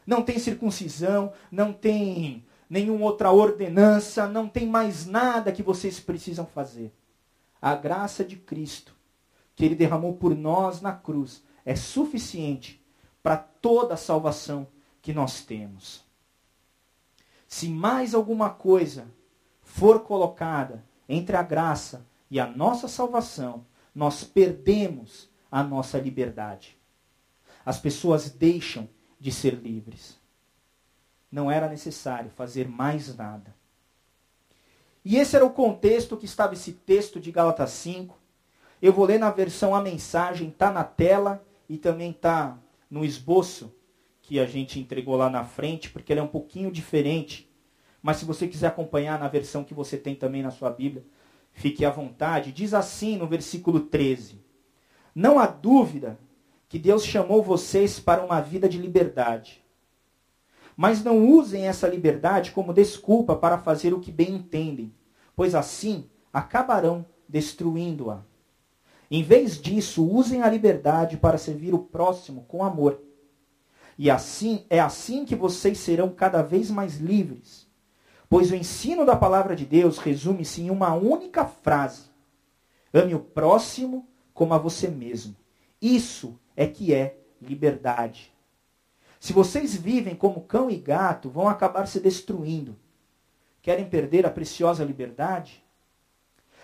Não 0.05 0.23
tem 0.23 0.41
circuncisão, 0.41 1.33
não 1.51 1.73
tem 1.73 2.45
nenhuma 2.69 3.05
outra 3.05 3.31
ordenança, 3.31 4.27
não 4.27 4.49
tem 4.49 4.67
mais 4.67 5.07
nada 5.07 5.53
que 5.53 5.63
vocês 5.63 6.01
precisam 6.01 6.45
fazer. 6.47 6.93
A 7.63 7.77
graça 7.77 8.25
de 8.25 8.37
Cristo, 8.37 8.93
que 9.55 9.65
ele 9.65 9.77
derramou 9.77 10.15
por 10.15 10.35
nós 10.35 10.81
na 10.81 10.93
cruz, 10.93 11.45
é 11.65 11.77
suficiente 11.77 12.85
para 13.23 13.37
toda 13.37 13.95
a 13.95 13.97
salvação 13.97 14.67
que 15.01 15.13
nós 15.13 15.45
temos. 15.45 16.05
Se 17.47 17.69
mais 17.69 18.15
alguma 18.15 18.51
coisa 18.51 19.07
for 19.63 20.01
colocada 20.01 20.85
entre 21.09 21.37
a 21.37 21.43
graça 21.43 22.07
e 22.31 22.41
a 22.41 22.47
nossa 22.47 22.89
salvação, 22.89 23.65
nós 23.95 24.25
perdemos 24.25 25.31
a 25.51 25.63
nossa 25.63 25.99
liberdade. 25.99 26.77
As 27.65 27.79
pessoas 27.79 28.31
deixam 28.31 28.89
de 29.19 29.33
ser 29.33 29.55
livres. 29.55 30.19
Não 31.31 31.51
era 31.51 31.69
necessário 31.69 32.31
fazer 32.31 32.69
mais 32.69 33.15
nada. 33.17 33.55
E 35.05 35.17
esse 35.17 35.37
era 35.37 35.45
o 35.45 35.51
contexto 35.51 36.17
que 36.17 36.25
estava 36.25 36.55
esse 36.55 36.73
texto 36.73 37.21
de 37.21 37.31
Gálatas 37.31 37.71
5. 37.71 38.19
Eu 38.83 38.93
vou 38.93 39.05
ler 39.05 39.19
na 39.19 39.31
versão 39.31 39.75
a 39.75 39.81
mensagem, 39.81 40.49
está 40.49 40.71
na 40.71 40.85
tela 40.85 41.45
e 41.69 41.79
também 41.79 42.11
está 42.11 42.59
no 42.91 43.05
esboço 43.05 43.73
que 44.21 44.41
a 44.41 44.47
gente 44.47 44.81
entregou 44.81 45.17
lá 45.17 45.31
na 45.31 45.45
frente, 45.45 45.89
porque 45.91 46.13
ele 46.13 46.21
é 46.21 46.23
um 46.23 46.29
pouquinho 46.29 46.73
diferente 46.73 47.46
mas 48.07 48.19
se 48.19 48.25
você 48.25 48.47
quiser 48.47 48.69
acompanhar 48.69 49.19
na 49.19 49.27
versão 49.27 49.65
que 49.65 49.75
você 49.75 49.97
tem 49.97 50.15
também 50.15 50.41
na 50.41 50.53
sua 50.53 50.71
Bíblia, 50.71 51.05
fique 51.53 51.85
à 51.85 51.91
vontade. 51.91 52.53
Diz 52.53 52.73
assim 52.73 53.17
no 53.17 53.27
versículo 53.27 53.81
13: 53.81 54.41
Não 55.13 55.41
há 55.41 55.47
dúvida 55.49 56.17
que 56.69 56.79
Deus 56.79 57.05
chamou 57.05 57.43
vocês 57.43 57.99
para 57.99 58.25
uma 58.25 58.41
vida 58.41 58.69
de 58.69 58.79
liberdade. 58.79 59.61
Mas 60.77 61.03
não 61.03 61.27
usem 61.27 61.67
essa 61.67 61.89
liberdade 61.89 62.53
como 62.53 62.73
desculpa 62.73 63.35
para 63.35 63.59
fazer 63.59 63.93
o 63.93 63.99
que 63.99 64.13
bem 64.13 64.37
entendem, 64.37 64.95
pois 65.35 65.53
assim 65.53 66.09
acabarão 66.33 67.05
destruindo-a. 67.29 68.23
Em 69.11 69.25
vez 69.25 69.61
disso, 69.61 70.09
usem 70.09 70.43
a 70.43 70.49
liberdade 70.49 71.17
para 71.17 71.39
servir 71.39 71.75
o 71.75 71.81
próximo 71.81 72.45
com 72.47 72.63
amor. 72.63 73.01
E 73.99 74.09
assim 74.09 74.65
é 74.71 74.79
assim 74.79 75.25
que 75.25 75.35
vocês 75.35 75.79
serão 75.79 76.09
cada 76.09 76.41
vez 76.41 76.71
mais 76.71 76.99
livres 76.99 77.66
Pois 78.29 78.51
o 78.51 78.57
ensino 78.57 79.07
da 79.07 79.15
palavra 79.15 79.55
de 79.55 79.65
Deus 79.65 79.99
resume-se 79.99 80.63
em 80.63 80.71
uma 80.71 80.95
única 80.95 81.45
frase: 81.45 82.11
ame 82.93 83.15
o 83.15 83.21
próximo 83.21 84.09
como 84.35 84.53
a 84.53 84.59
você 84.59 84.89
mesmo. 84.89 85.37
Isso 85.81 86.39
é 86.57 86.67
que 86.67 86.93
é 86.93 87.19
liberdade. 87.41 88.33
Se 89.21 89.33
vocês 89.33 89.75
vivem 89.75 90.15
como 90.15 90.43
cão 90.43 90.71
e 90.71 90.77
gato, 90.77 91.31
vão 91.31 91.49
acabar 91.49 91.87
se 91.87 92.01
destruindo. 92.01 92.77
Querem 93.63 93.89
perder 93.89 94.27
a 94.27 94.31
preciosa 94.31 94.85
liberdade? 94.85 95.65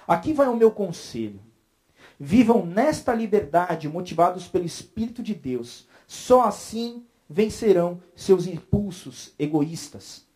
Aqui 0.07 0.33
vai 0.33 0.49
o 0.49 0.57
meu 0.57 0.71
conselho. 0.71 1.41
Vivam 2.19 2.67
nesta 2.67 3.15
liberdade, 3.15 3.89
motivados 3.89 4.47
pelo 4.49 4.65
Espírito 4.65 5.23
de 5.23 5.35
Deus. 5.35 5.89
Só 6.07 6.43
assim 6.43 7.07
vencerão 7.29 8.01
seus 8.15 8.47
impulsos 8.47 9.33
egoístas 9.39 10.27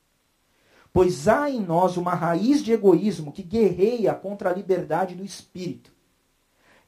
pois 0.97 1.29
há 1.29 1.50
em 1.50 1.61
nós 1.61 1.99
uma 1.99 2.15
raiz 2.15 2.65
de 2.65 2.73
egoísmo 2.73 3.31
que 3.31 3.43
guerreia 3.43 4.15
contra 4.15 4.49
a 4.49 4.55
liberdade 4.55 5.15
do 5.15 5.23
espírito. 5.23 5.93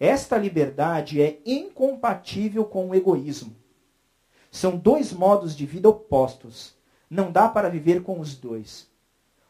Esta 0.01 0.39
liberdade 0.39 1.21
é 1.21 1.43
incompatível 1.45 2.65
com 2.65 2.89
o 2.89 2.95
egoísmo. 2.95 3.55
São 4.51 4.79
dois 4.79 5.13
modos 5.13 5.55
de 5.55 5.67
vida 5.67 5.91
opostos. 5.91 6.75
Não 7.11 7.31
dá 7.31 7.51
para 7.51 7.69
viver 7.69 8.03
com 8.03 8.19
os 8.19 8.35
dois. 8.35 8.89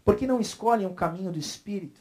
Porque 0.05 0.27
não 0.27 0.41
escolhem 0.41 0.89
o 0.89 0.93
caminho 0.93 1.31
do 1.31 1.39
espírito? 1.39 2.01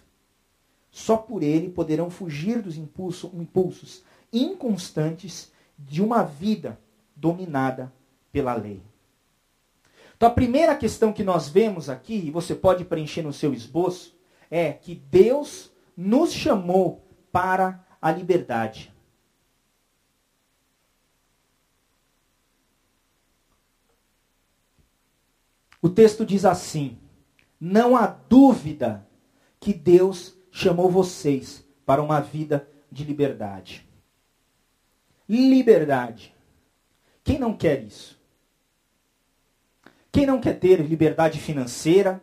Só 0.90 1.16
por 1.16 1.44
ele 1.44 1.70
poderão 1.70 2.10
fugir 2.10 2.60
dos 2.60 2.76
impulso, 2.76 3.30
impulsos 3.36 4.04
inconstantes 4.34 5.52
de 5.78 6.02
uma 6.02 6.24
vida 6.24 6.80
dominada 7.16 7.94
pela 8.32 8.56
lei. 8.56 8.82
Então 10.17 10.29
a 10.29 10.33
primeira 10.33 10.75
questão 10.75 11.13
que 11.13 11.24
nós 11.24 11.47
vemos 11.47 11.89
aqui, 11.89 12.15
e 12.15 12.31
você 12.31 12.55
pode 12.55 12.83
preencher 12.83 13.21
no 13.21 13.31
seu 13.31 13.53
esboço, 13.53 14.17
é 14.50 14.74
que 14.74 14.95
Deus 14.95 15.71
nos 15.95 16.33
chamou 16.33 17.07
para 17.31 17.86
a 18.01 18.12
liberdade. 18.12 18.91
O 25.79 25.88
texto 25.88 26.25
diz 26.25 26.45
assim: 26.45 26.97
Não 27.59 27.95
há 27.95 28.07
dúvida 28.07 29.07
que 29.59 29.71
Deus 29.71 30.36
chamou 30.51 30.89
vocês 30.89 31.63
para 31.86 32.01
uma 32.01 32.19
vida 32.19 32.67
de 32.91 33.03
liberdade. 33.03 33.88
Liberdade. 35.29 36.36
Quem 37.24 37.38
não 37.38 37.55
quer 37.55 37.83
isso? 37.83 38.16
Quem 40.17 40.25
não 40.25 40.41
quer 40.41 40.59
ter 40.59 40.81
liberdade 40.81 41.39
financeira, 41.39 42.19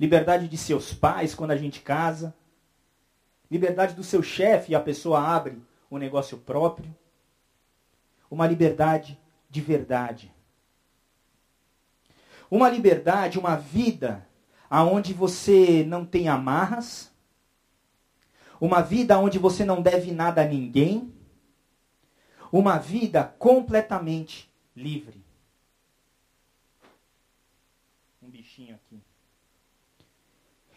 liberdade 0.00 0.48
de 0.48 0.56
seus 0.56 0.94
pais 0.94 1.34
quando 1.34 1.50
a 1.50 1.56
gente 1.56 1.80
casa, 1.80 2.34
liberdade 3.50 3.94
do 3.94 4.02
seu 4.02 4.22
chefe 4.22 4.72
e 4.72 4.74
a 4.74 4.80
pessoa 4.80 5.20
abre 5.20 5.62
o 5.90 5.98
negócio 5.98 6.38
próprio, 6.38 6.96
uma 8.30 8.46
liberdade 8.46 9.20
de 9.50 9.60
verdade. 9.60 10.32
Uma 12.50 12.70
liberdade, 12.70 13.38
uma 13.38 13.54
vida 13.54 14.26
aonde 14.70 15.12
você 15.12 15.84
não 15.84 16.06
tem 16.06 16.26
amarras, 16.26 17.12
uma 18.58 18.80
vida 18.80 19.18
onde 19.18 19.38
você 19.38 19.62
não 19.62 19.82
deve 19.82 20.10
nada 20.10 20.40
a 20.40 20.48
ninguém, 20.48 21.12
uma 22.50 22.78
vida 22.78 23.24
completamente 23.38 24.50
livre. 24.74 25.28
bichinho 28.58 28.74
aqui. 28.74 29.00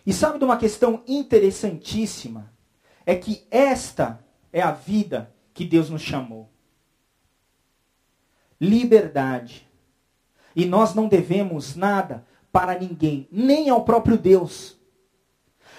E 0.05 0.11
sabe 0.11 0.39
de 0.39 0.45
uma 0.45 0.57
questão 0.57 1.03
interessantíssima? 1.07 2.51
É 3.05 3.15
que 3.15 3.45
esta 3.51 4.23
é 4.51 4.61
a 4.61 4.71
vida 4.71 5.33
que 5.53 5.65
Deus 5.65 5.89
nos 5.89 6.01
chamou. 6.01 6.49
Liberdade. 8.59 9.67
E 10.55 10.65
nós 10.65 10.93
não 10.93 11.07
devemos 11.07 11.75
nada 11.75 12.25
para 12.51 12.77
ninguém, 12.77 13.27
nem 13.31 13.69
ao 13.69 13.83
próprio 13.83 14.17
Deus. 14.17 14.77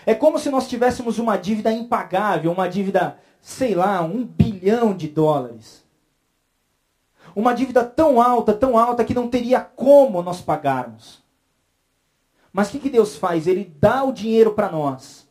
É 0.06 0.14
como 0.14 0.38
se 0.38 0.50
nós 0.50 0.68
tivéssemos 0.68 1.18
uma 1.18 1.36
dívida 1.36 1.70
impagável, 1.70 2.50
uma 2.50 2.68
dívida, 2.68 3.18
sei 3.40 3.74
lá, 3.74 4.02
um 4.02 4.24
bilhão 4.24 4.96
de 4.96 5.08
dólares. 5.08 5.84
Uma 7.36 7.52
dívida 7.54 7.84
tão 7.84 8.20
alta, 8.20 8.52
tão 8.52 8.76
alta, 8.76 9.04
que 9.04 9.14
não 9.14 9.28
teria 9.28 9.60
como 9.60 10.22
nós 10.22 10.40
pagarmos. 10.40 11.21
Mas 12.52 12.68
o 12.68 12.72
que, 12.72 12.80
que 12.80 12.90
Deus 12.90 13.16
faz? 13.16 13.46
Ele 13.46 13.64
dá 13.64 14.04
o 14.04 14.12
dinheiro 14.12 14.52
para 14.52 14.70
nós, 14.70 15.26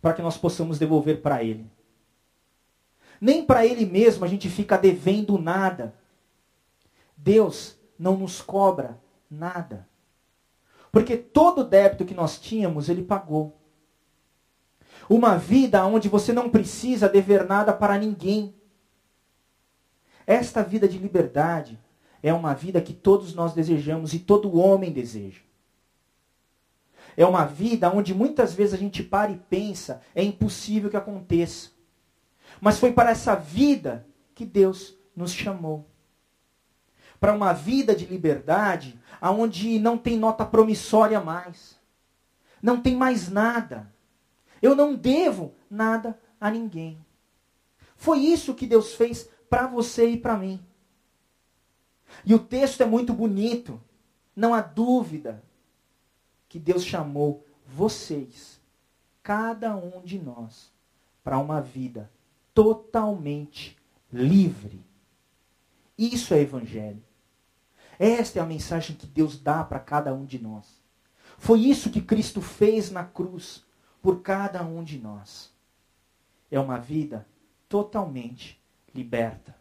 para 0.00 0.12
que 0.12 0.22
nós 0.22 0.36
possamos 0.36 0.78
devolver 0.78 1.22
para 1.22 1.42
Ele. 1.44 1.70
Nem 3.20 3.44
para 3.44 3.64
Ele 3.64 3.86
mesmo 3.86 4.24
a 4.24 4.28
gente 4.28 4.48
fica 4.48 4.76
devendo 4.76 5.38
nada. 5.38 5.94
Deus 7.16 7.78
não 7.96 8.16
nos 8.16 8.40
cobra 8.40 8.98
nada. 9.30 9.86
Porque 10.90 11.16
todo 11.16 11.62
débito 11.62 12.04
que 12.04 12.14
nós 12.14 12.40
tínhamos, 12.40 12.88
Ele 12.88 13.04
pagou. 13.04 13.56
Uma 15.08 15.36
vida 15.36 15.86
onde 15.86 16.08
você 16.08 16.32
não 16.32 16.50
precisa 16.50 17.08
dever 17.08 17.46
nada 17.46 17.72
para 17.72 17.96
ninguém. 17.96 18.54
Esta 20.26 20.62
vida 20.62 20.88
de 20.88 20.98
liberdade 20.98 21.78
é 22.22 22.32
uma 22.32 22.54
vida 22.54 22.80
que 22.80 22.92
todos 22.92 23.34
nós 23.34 23.54
desejamos 23.54 24.12
e 24.12 24.18
todo 24.18 24.58
homem 24.58 24.92
deseja. 24.92 25.40
É 27.16 27.26
uma 27.26 27.44
vida 27.44 27.90
onde 27.90 28.14
muitas 28.14 28.54
vezes 28.54 28.74
a 28.74 28.78
gente 28.78 29.02
para 29.02 29.30
e 29.30 29.36
pensa, 29.36 30.00
é 30.14 30.22
impossível 30.22 30.90
que 30.90 30.96
aconteça. 30.96 31.70
Mas 32.60 32.78
foi 32.78 32.92
para 32.92 33.10
essa 33.10 33.34
vida 33.34 34.06
que 34.34 34.44
Deus 34.44 34.96
nos 35.14 35.32
chamou. 35.32 35.86
Para 37.20 37.34
uma 37.34 37.52
vida 37.52 37.94
de 37.94 38.06
liberdade, 38.06 38.98
aonde 39.20 39.78
não 39.78 39.96
tem 39.96 40.16
nota 40.16 40.44
promissória 40.44 41.20
mais. 41.20 41.78
Não 42.60 42.80
tem 42.80 42.96
mais 42.96 43.28
nada. 43.28 43.92
Eu 44.60 44.74
não 44.74 44.94
devo 44.94 45.54
nada 45.70 46.18
a 46.40 46.50
ninguém. 46.50 47.04
Foi 47.96 48.18
isso 48.18 48.54
que 48.54 48.66
Deus 48.66 48.94
fez 48.94 49.28
para 49.48 49.66
você 49.66 50.08
e 50.08 50.16
para 50.16 50.36
mim. 50.36 50.60
E 52.24 52.34
o 52.34 52.38
texto 52.38 52.80
é 52.82 52.86
muito 52.86 53.12
bonito. 53.12 53.80
Não 54.34 54.54
há 54.54 54.60
dúvida 54.60 55.42
que 56.52 56.58
Deus 56.58 56.84
chamou 56.84 57.46
vocês, 57.66 58.60
cada 59.22 59.74
um 59.74 60.02
de 60.02 60.18
nós, 60.18 60.70
para 61.24 61.38
uma 61.38 61.62
vida 61.62 62.12
totalmente 62.52 63.74
livre. 64.12 64.84
Isso 65.96 66.34
é 66.34 66.40
evangelho. 66.42 67.02
Esta 67.98 68.38
é 68.38 68.42
a 68.42 68.44
mensagem 68.44 68.94
que 68.94 69.06
Deus 69.06 69.40
dá 69.40 69.64
para 69.64 69.80
cada 69.80 70.12
um 70.12 70.26
de 70.26 70.38
nós. 70.38 70.78
Foi 71.38 71.58
isso 71.58 71.90
que 71.90 72.02
Cristo 72.02 72.42
fez 72.42 72.90
na 72.90 73.02
cruz 73.02 73.64
por 74.02 74.20
cada 74.20 74.62
um 74.62 74.84
de 74.84 74.98
nós. 74.98 75.50
É 76.50 76.60
uma 76.60 76.76
vida 76.76 77.26
totalmente 77.66 78.60
liberta. 78.94 79.56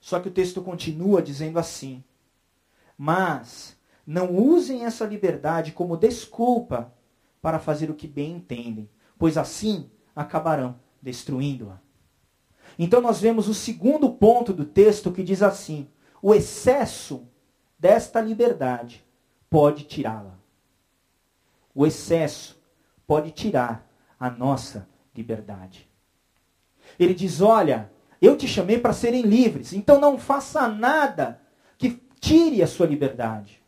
Só 0.00 0.18
que 0.18 0.28
o 0.28 0.32
texto 0.32 0.62
continua 0.62 1.20
dizendo 1.20 1.58
assim: 1.58 2.02
Mas 2.96 3.76
não 4.06 4.34
usem 4.34 4.84
essa 4.84 5.04
liberdade 5.04 5.72
como 5.72 5.96
desculpa 5.96 6.92
para 7.40 7.58
fazer 7.58 7.90
o 7.90 7.94
que 7.94 8.06
bem 8.06 8.32
entendem, 8.32 8.88
pois 9.18 9.36
assim 9.36 9.90
acabarão 10.14 10.76
destruindo-a. 11.00 11.78
Então 12.78 13.00
nós 13.00 13.20
vemos 13.20 13.48
o 13.48 13.54
segundo 13.54 14.10
ponto 14.10 14.52
do 14.52 14.64
texto 14.64 15.12
que 15.12 15.22
diz 15.22 15.42
assim: 15.42 15.88
o 16.20 16.34
excesso 16.34 17.26
desta 17.78 18.20
liberdade 18.20 19.04
pode 19.50 19.84
tirá-la 19.84 20.42
o 21.74 21.86
excesso 21.86 22.60
pode 23.06 23.30
tirar 23.30 23.88
a 24.18 24.30
nossa 24.30 24.88
liberdade. 25.14 25.88
Ele 26.98 27.14
diz: 27.14 27.40
Olha, 27.40 27.90
eu 28.20 28.36
te 28.36 28.46
chamei 28.46 28.78
para 28.78 28.92
serem 28.92 29.22
livres, 29.22 29.72
então 29.72 30.00
não 30.00 30.18
faça 30.18 30.68
nada 30.68 31.40
que 31.78 32.02
tire 32.20 32.62
a 32.62 32.66
sua 32.66 32.86
liberdade. 32.86 33.61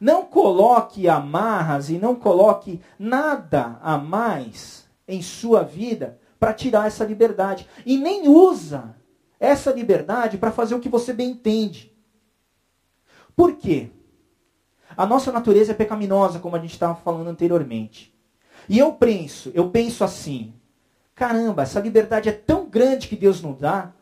Não 0.00 0.24
coloque 0.24 1.08
amarras 1.08 1.90
e 1.90 1.98
não 1.98 2.14
coloque 2.14 2.80
nada 2.98 3.78
a 3.82 3.96
mais 3.96 4.88
em 5.08 5.22
sua 5.22 5.62
vida 5.62 6.18
para 6.38 6.52
tirar 6.52 6.86
essa 6.86 7.04
liberdade. 7.04 7.66
E 7.84 7.96
nem 7.96 8.28
usa 8.28 8.94
essa 9.38 9.72
liberdade 9.72 10.38
para 10.38 10.52
fazer 10.52 10.74
o 10.74 10.80
que 10.80 10.88
você 10.88 11.12
bem 11.12 11.30
entende. 11.30 11.92
Por 13.34 13.56
quê? 13.56 13.90
A 14.96 15.06
nossa 15.06 15.30
natureza 15.30 15.72
é 15.72 15.74
pecaminosa, 15.74 16.38
como 16.38 16.56
a 16.56 16.58
gente 16.58 16.72
estava 16.72 16.94
falando 16.94 17.28
anteriormente. 17.28 18.14
E 18.68 18.78
eu 18.78 18.92
penso, 18.92 19.50
eu 19.54 19.70
penso 19.70 20.02
assim, 20.02 20.54
caramba, 21.14 21.62
essa 21.62 21.80
liberdade 21.80 22.28
é 22.28 22.32
tão 22.32 22.66
grande 22.66 23.06
que 23.06 23.16
Deus 23.16 23.42
nos 23.42 23.58
dá, 23.58 23.92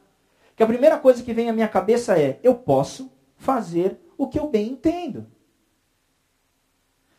que 0.55 0.63
a 0.63 0.67
primeira 0.67 0.99
coisa 0.99 1.23
que 1.23 1.35
vem 1.35 1.51
à 1.51 1.53
minha 1.53 1.69
cabeça 1.69 2.19
é, 2.19 2.39
eu 2.43 2.55
posso 2.55 3.11
fazer 3.37 3.99
o 4.17 4.29
que 4.29 4.39
eu 4.39 4.49
bem 4.49 4.71
entendo. 4.71 5.27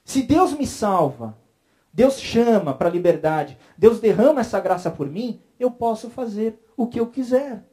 Se 0.06 0.22
Deus 0.22 0.54
me 0.54 0.66
salva, 0.66 1.38
Deus 1.92 2.18
chama 2.22 2.74
para 2.74 2.88
a 2.88 2.92
liberdade, 2.92 3.58
Deus 3.78 4.00
derrama 4.00 4.40
essa 4.40 4.62
graça 4.62 4.90
por 4.90 5.10
mim, 5.10 5.42
eu 5.60 5.70
posso 5.70 6.10
fazer 6.10 6.58
o 6.78 6.88
que 6.88 7.00
eu 7.00 7.08
quiser. 7.08 7.66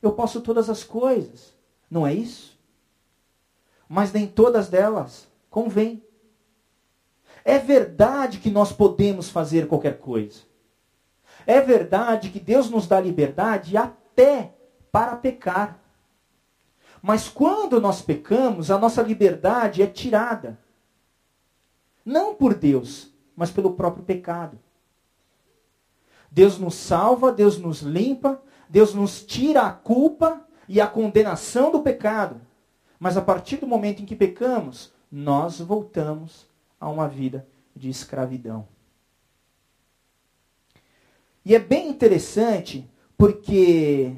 Eu 0.00 0.12
posso 0.12 0.40
todas 0.40 0.70
as 0.70 0.82
coisas. 0.82 1.52
Não 1.90 2.06
é 2.06 2.14
isso? 2.14 2.54
mas 3.88 4.12
nem 4.12 4.26
todas 4.26 4.68
delas 4.68 5.28
convêm. 5.50 6.02
É 7.44 7.58
verdade 7.58 8.38
que 8.38 8.50
nós 8.50 8.72
podemos 8.72 9.28
fazer 9.28 9.68
qualquer 9.68 9.98
coisa. 9.98 10.40
É 11.46 11.60
verdade 11.60 12.30
que 12.30 12.40
Deus 12.40 12.70
nos 12.70 12.86
dá 12.86 13.00
liberdade 13.00 13.76
até 13.76 14.54
para 14.90 15.16
pecar. 15.16 15.78
Mas 17.02 17.28
quando 17.28 17.80
nós 17.80 18.00
pecamos, 18.00 18.70
a 18.70 18.78
nossa 18.78 19.02
liberdade 19.02 19.82
é 19.82 19.86
tirada. 19.86 20.58
Não 22.04 22.34
por 22.34 22.54
Deus, 22.54 23.10
mas 23.34 23.50
pelo 23.50 23.74
próprio 23.74 24.04
pecado. 24.04 24.58
Deus 26.30 26.58
nos 26.58 26.74
salva, 26.74 27.32
Deus 27.32 27.58
nos 27.58 27.80
limpa, 27.80 28.42
Deus 28.68 28.92
nos 28.92 29.24
tira 29.24 29.62
a 29.62 29.72
culpa 29.72 30.46
e 30.68 30.80
a 30.80 30.86
condenação 30.86 31.70
do 31.70 31.80
pecado. 31.80 32.40
Mas 32.98 33.16
a 33.16 33.22
partir 33.22 33.58
do 33.58 33.66
momento 33.66 34.02
em 34.02 34.06
que 34.06 34.16
pecamos, 34.16 34.92
nós 35.10 35.60
voltamos 35.60 36.46
a 36.80 36.88
uma 36.88 37.08
vida 37.08 37.46
de 37.74 37.88
escravidão. 37.88 38.66
E 41.44 41.54
é 41.54 41.58
bem 41.58 41.88
interessante 41.88 42.88
porque 43.16 44.16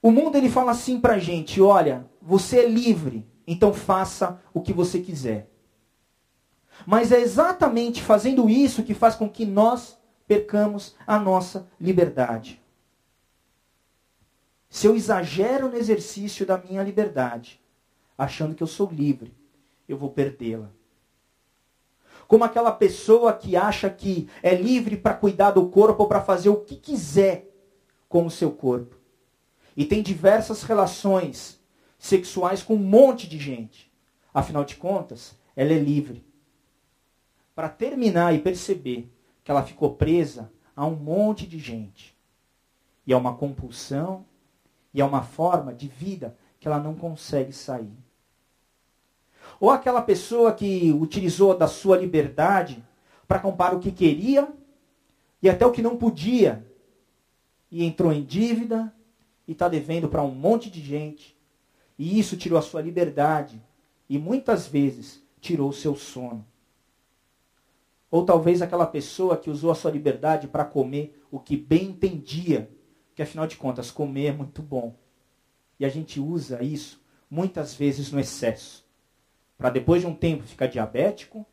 o 0.00 0.10
mundo 0.10 0.36
ele 0.36 0.48
fala 0.48 0.70
assim 0.70 1.00
pra 1.00 1.18
gente, 1.18 1.60
olha, 1.60 2.08
você 2.20 2.60
é 2.60 2.68
livre, 2.68 3.26
então 3.46 3.72
faça 3.72 4.40
o 4.52 4.60
que 4.60 4.72
você 4.72 5.00
quiser. 5.00 5.48
Mas 6.86 7.12
é 7.12 7.20
exatamente 7.20 8.02
fazendo 8.02 8.48
isso 8.48 8.82
que 8.82 8.94
faz 8.94 9.14
com 9.14 9.28
que 9.28 9.44
nós 9.44 9.98
percamos 10.26 10.94
a 11.06 11.18
nossa 11.18 11.68
liberdade. 11.80 12.60
Se 14.68 14.86
eu 14.86 14.96
exagero 14.96 15.68
no 15.68 15.76
exercício 15.76 16.46
da 16.46 16.56
minha 16.56 16.82
liberdade, 16.82 17.60
achando 18.16 18.54
que 18.54 18.62
eu 18.62 18.66
sou 18.66 18.90
livre, 18.90 19.34
eu 19.86 19.96
vou 19.96 20.10
perdê-la. 20.10 20.70
Como 22.26 22.44
aquela 22.44 22.72
pessoa 22.72 23.34
que 23.34 23.54
acha 23.54 23.90
que 23.90 24.28
é 24.42 24.54
livre 24.54 24.96
para 24.96 25.12
cuidar 25.12 25.50
do 25.50 25.68
corpo 25.68 26.04
ou 26.04 26.08
para 26.08 26.22
fazer 26.22 26.48
o 26.48 26.60
que 26.60 26.76
quiser 26.76 27.50
com 28.08 28.24
o 28.24 28.30
seu 28.30 28.50
corpo. 28.50 28.96
E 29.76 29.84
tem 29.84 30.02
diversas 30.02 30.62
relações 30.62 31.61
sexuais 32.02 32.64
com 32.64 32.74
um 32.74 32.78
monte 32.78 33.28
de 33.28 33.38
gente. 33.38 33.88
Afinal 34.34 34.64
de 34.64 34.74
contas, 34.74 35.38
ela 35.54 35.72
é 35.72 35.78
livre. 35.78 36.26
Para 37.54 37.68
terminar 37.68 38.34
e 38.34 38.40
perceber 38.40 39.08
que 39.44 39.52
ela 39.52 39.62
ficou 39.62 39.94
presa 39.94 40.52
a 40.74 40.84
um 40.84 40.96
monte 40.96 41.46
de 41.46 41.60
gente. 41.60 42.18
E 43.06 43.12
é 43.12 43.16
uma 43.16 43.36
compulsão, 43.36 44.26
e 44.92 45.00
é 45.00 45.04
uma 45.04 45.22
forma 45.22 45.72
de 45.72 45.86
vida 45.86 46.36
que 46.58 46.66
ela 46.66 46.80
não 46.80 46.96
consegue 46.96 47.52
sair. 47.52 47.96
Ou 49.60 49.70
aquela 49.70 50.02
pessoa 50.02 50.52
que 50.52 50.90
utilizou 50.92 51.56
da 51.56 51.68
sua 51.68 51.96
liberdade 51.96 52.84
para 53.28 53.38
comprar 53.38 53.76
o 53.76 53.78
que 53.78 53.92
queria 53.92 54.52
e 55.40 55.48
até 55.48 55.64
o 55.64 55.70
que 55.70 55.80
não 55.80 55.96
podia. 55.96 56.66
E 57.70 57.84
entrou 57.84 58.12
em 58.12 58.24
dívida 58.24 58.92
e 59.46 59.52
está 59.52 59.68
devendo 59.68 60.08
para 60.08 60.24
um 60.24 60.34
monte 60.34 60.68
de 60.68 60.80
gente. 60.80 61.40
E 61.98 62.18
isso 62.18 62.36
tirou 62.36 62.58
a 62.58 62.62
sua 62.62 62.80
liberdade 62.80 63.62
e 64.08 64.18
muitas 64.18 64.66
vezes 64.66 65.22
tirou 65.40 65.70
o 65.70 65.72
seu 65.72 65.94
sono. 65.94 66.46
Ou 68.10 68.24
talvez 68.24 68.60
aquela 68.60 68.86
pessoa 68.86 69.36
que 69.36 69.50
usou 69.50 69.70
a 69.70 69.74
sua 69.74 69.90
liberdade 69.90 70.46
para 70.46 70.64
comer 70.64 71.22
o 71.30 71.38
que 71.38 71.56
bem 71.56 71.84
entendia 71.84 72.70
que 73.14 73.22
afinal 73.22 73.46
de 73.46 73.56
contas 73.56 73.90
comer 73.90 74.26
é 74.26 74.32
muito 74.32 74.62
bom. 74.62 74.94
E 75.78 75.84
a 75.84 75.88
gente 75.88 76.20
usa 76.20 76.62
isso 76.62 77.02
muitas 77.30 77.74
vezes 77.74 78.10
no 78.10 78.20
excesso. 78.20 78.86
Para 79.56 79.70
depois 79.70 80.02
de 80.02 80.06
um 80.06 80.14
tempo 80.14 80.42
ficar 80.42 80.66
diabético, 80.66 81.46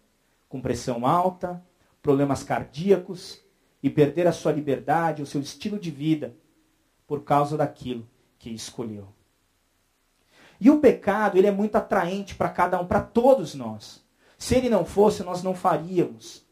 com 0.47 0.62
pressão 0.62 1.06
alta, 1.06 1.63
problemas 2.02 2.43
cardíacos 2.43 3.41
e 3.82 3.89
perder 3.89 4.28
a 4.28 4.32
sua 4.32 4.52
liberdade, 4.52 5.21
o 5.21 5.25
seu 5.25 5.41
estilo 5.41 5.80
de 5.80 5.91
vida, 5.91 6.36
por 7.08 7.23
causa 7.23 7.58
daquilo 7.58 8.08
que 8.38 8.49
escolheu. 8.49 9.08
E 10.60 10.69
o 10.69 10.80
pecado, 10.80 11.38
ele 11.38 11.48
é 11.48 11.52
muito 11.52 11.76
atraente 11.76 12.36
para 12.36 12.50
cada 12.50 12.80
um, 12.80 12.86
para 12.86 13.02
todos 13.02 13.56
nós. 13.56 14.04
Se 14.38 14.56
ele 14.56 14.69
não 14.69 14.86
fosse, 14.86 15.24
nós 15.24 15.41
não 15.41 15.56
faríamos. 15.56 16.45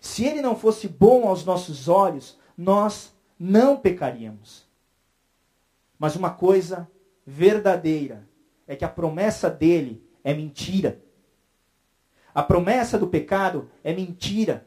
Se 0.00 0.24
ele 0.24 0.42
não 0.42 0.56
fosse 0.56 0.88
bom 0.88 1.28
aos 1.28 1.44
nossos 1.44 1.88
olhos, 1.88 2.38
nós 2.56 3.14
não 3.38 3.76
pecaríamos. 3.76 4.66
Mas 5.98 6.16
uma 6.16 6.30
coisa 6.30 6.90
verdadeira 7.24 8.28
é 8.66 8.74
que 8.74 8.84
a 8.84 8.88
promessa 8.88 9.48
dele 9.48 10.04
é 10.24 10.34
mentira. 10.34 11.00
A 12.34 12.42
promessa 12.42 12.98
do 12.98 13.06
pecado 13.06 13.70
é 13.84 13.92
mentira. 13.92 14.66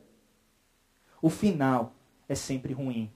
O 1.22 1.30
final 1.30 1.94
é 2.30 2.36
sempre 2.36 2.74
ruim. 2.74 3.12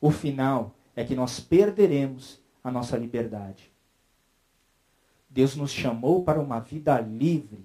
O 0.00 0.10
final 0.10 0.74
é 0.94 1.04
que 1.04 1.14
nós 1.14 1.40
perderemos 1.40 2.42
a 2.64 2.70
nossa 2.70 2.96
liberdade. 2.96 3.70
Deus 5.36 5.54
nos 5.54 5.70
chamou 5.70 6.24
para 6.24 6.40
uma 6.40 6.60
vida 6.60 6.98
livre, 6.98 7.62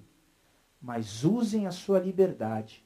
mas 0.78 1.24
usem 1.24 1.66
a 1.66 1.70
sua 1.70 1.98
liberdade 1.98 2.84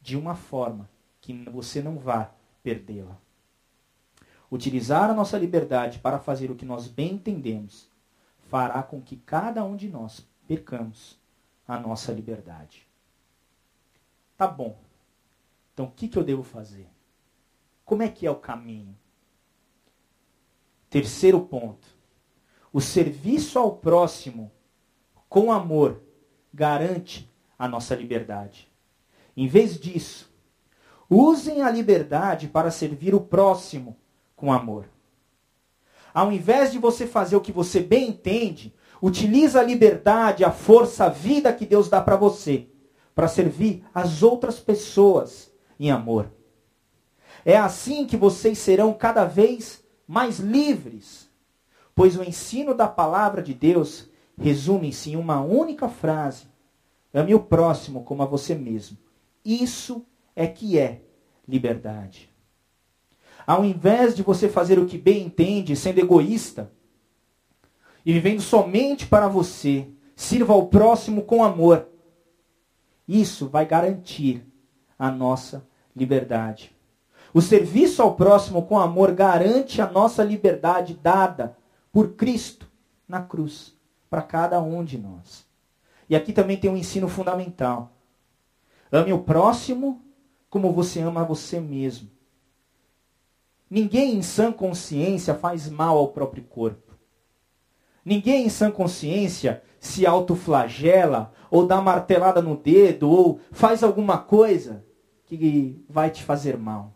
de 0.00 0.16
uma 0.16 0.36
forma 0.36 0.88
que 1.20 1.32
você 1.50 1.82
não 1.82 1.98
vá 1.98 2.30
perdê-la. 2.62 3.18
Utilizar 4.48 5.10
a 5.10 5.12
nossa 5.12 5.36
liberdade 5.36 5.98
para 5.98 6.20
fazer 6.20 6.52
o 6.52 6.54
que 6.54 6.64
nós 6.64 6.86
bem 6.86 7.14
entendemos 7.14 7.90
fará 8.48 8.80
com 8.80 9.02
que 9.02 9.16
cada 9.16 9.64
um 9.64 9.74
de 9.74 9.88
nós 9.88 10.24
percamos 10.46 11.18
a 11.66 11.76
nossa 11.76 12.12
liberdade. 12.12 12.86
Tá 14.36 14.46
bom. 14.46 14.78
Então 15.74 15.86
o 15.86 15.90
que, 15.90 16.06
que 16.06 16.16
eu 16.16 16.22
devo 16.22 16.44
fazer? 16.44 16.86
Como 17.84 18.04
é 18.04 18.08
que 18.08 18.24
é 18.24 18.30
o 18.30 18.36
caminho? 18.36 18.96
Terceiro 20.88 21.40
ponto. 21.40 21.91
O 22.72 22.80
serviço 22.80 23.58
ao 23.58 23.76
próximo 23.76 24.50
com 25.28 25.52
amor 25.52 26.02
garante 26.52 27.30
a 27.58 27.68
nossa 27.68 27.94
liberdade. 27.94 28.70
Em 29.36 29.46
vez 29.46 29.78
disso, 29.78 30.30
usem 31.08 31.62
a 31.62 31.70
liberdade 31.70 32.48
para 32.48 32.70
servir 32.70 33.14
o 33.14 33.20
próximo 33.20 33.96
com 34.34 34.52
amor. 34.52 34.86
Ao 36.12 36.32
invés 36.32 36.72
de 36.72 36.78
você 36.78 37.06
fazer 37.06 37.36
o 37.36 37.40
que 37.40 37.52
você 37.52 37.80
bem 37.80 38.08
entende, 38.08 38.74
utiliza 39.00 39.60
a 39.60 39.64
liberdade, 39.64 40.44
a 40.44 40.50
força, 40.50 41.06
a 41.06 41.08
vida 41.08 41.52
que 41.52 41.66
Deus 41.66 41.88
dá 41.88 42.00
para 42.00 42.16
você, 42.16 42.68
para 43.14 43.28
servir 43.28 43.84
as 43.94 44.22
outras 44.22 44.58
pessoas 44.58 45.52
em 45.78 45.90
amor. 45.90 46.30
É 47.44 47.56
assim 47.56 48.06
que 48.06 48.16
vocês 48.16 48.58
serão 48.58 48.92
cada 48.92 49.24
vez 49.24 49.82
mais 50.06 50.38
livres, 50.38 51.30
pois 51.94 52.16
o 52.16 52.22
ensino 52.22 52.74
da 52.74 52.88
palavra 52.88 53.42
de 53.42 53.54
Deus 53.54 54.08
resume-se 54.38 55.12
em 55.12 55.16
uma 55.16 55.40
única 55.40 55.88
frase: 55.88 56.46
ame 57.12 57.34
o 57.34 57.40
próximo 57.40 58.02
como 58.04 58.22
a 58.22 58.26
você 58.26 58.54
mesmo. 58.54 58.96
Isso 59.44 60.04
é 60.34 60.46
que 60.46 60.78
é 60.78 61.02
liberdade. 61.46 62.30
Ao 63.46 63.64
invés 63.64 64.14
de 64.14 64.22
você 64.22 64.48
fazer 64.48 64.78
o 64.78 64.86
que 64.86 64.96
bem 64.96 65.24
entende, 65.24 65.74
sendo 65.74 65.98
egoísta 65.98 66.70
e 68.06 68.12
vivendo 68.12 68.40
somente 68.40 69.06
para 69.06 69.28
você, 69.28 69.88
sirva 70.14 70.52
ao 70.52 70.68
próximo 70.68 71.22
com 71.22 71.42
amor. 71.42 71.88
Isso 73.06 73.48
vai 73.48 73.66
garantir 73.66 74.46
a 74.98 75.10
nossa 75.10 75.66
liberdade. 75.94 76.74
O 77.34 77.40
serviço 77.40 78.02
ao 78.02 78.14
próximo 78.14 78.62
com 78.62 78.78
amor 78.78 79.12
garante 79.12 79.80
a 79.80 79.90
nossa 79.90 80.22
liberdade 80.22 80.94
dada 80.94 81.56
por 81.92 82.14
Cristo 82.14 82.66
na 83.06 83.22
cruz 83.22 83.76
para 84.08 84.22
cada 84.22 84.60
um 84.60 84.82
de 84.82 84.98
nós. 84.98 85.46
E 86.08 86.16
aqui 86.16 86.32
também 86.32 86.56
tem 86.56 86.70
um 86.70 86.76
ensino 86.76 87.08
fundamental. 87.08 87.92
Ame 88.90 89.12
o 89.12 89.22
próximo 89.22 90.02
como 90.50 90.72
você 90.72 91.00
ama 91.00 91.24
você 91.24 91.60
mesmo. 91.60 92.10
Ninguém 93.70 94.16
em 94.16 94.22
sã 94.22 94.52
consciência 94.52 95.34
faz 95.34 95.68
mal 95.68 95.96
ao 95.96 96.08
próprio 96.08 96.42
corpo. 96.42 96.92
Ninguém 98.04 98.46
em 98.46 98.50
sã 98.50 98.70
consciência 98.70 99.62
se 99.80 100.06
autoflagela 100.06 101.32
ou 101.50 101.66
dá 101.66 101.80
martelada 101.80 102.42
no 102.42 102.56
dedo 102.56 103.08
ou 103.08 103.40
faz 103.50 103.82
alguma 103.82 104.18
coisa 104.18 104.84
que 105.24 105.82
vai 105.88 106.10
te 106.10 106.22
fazer 106.22 106.58
mal. 106.58 106.92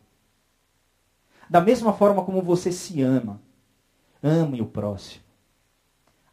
Da 1.49 1.61
mesma 1.61 1.93
forma 1.93 2.25
como 2.25 2.43
você 2.43 2.71
se 2.71 3.01
ama, 3.01 3.41
ame 4.27 4.61
o 4.61 4.67
próximo. 4.67 5.25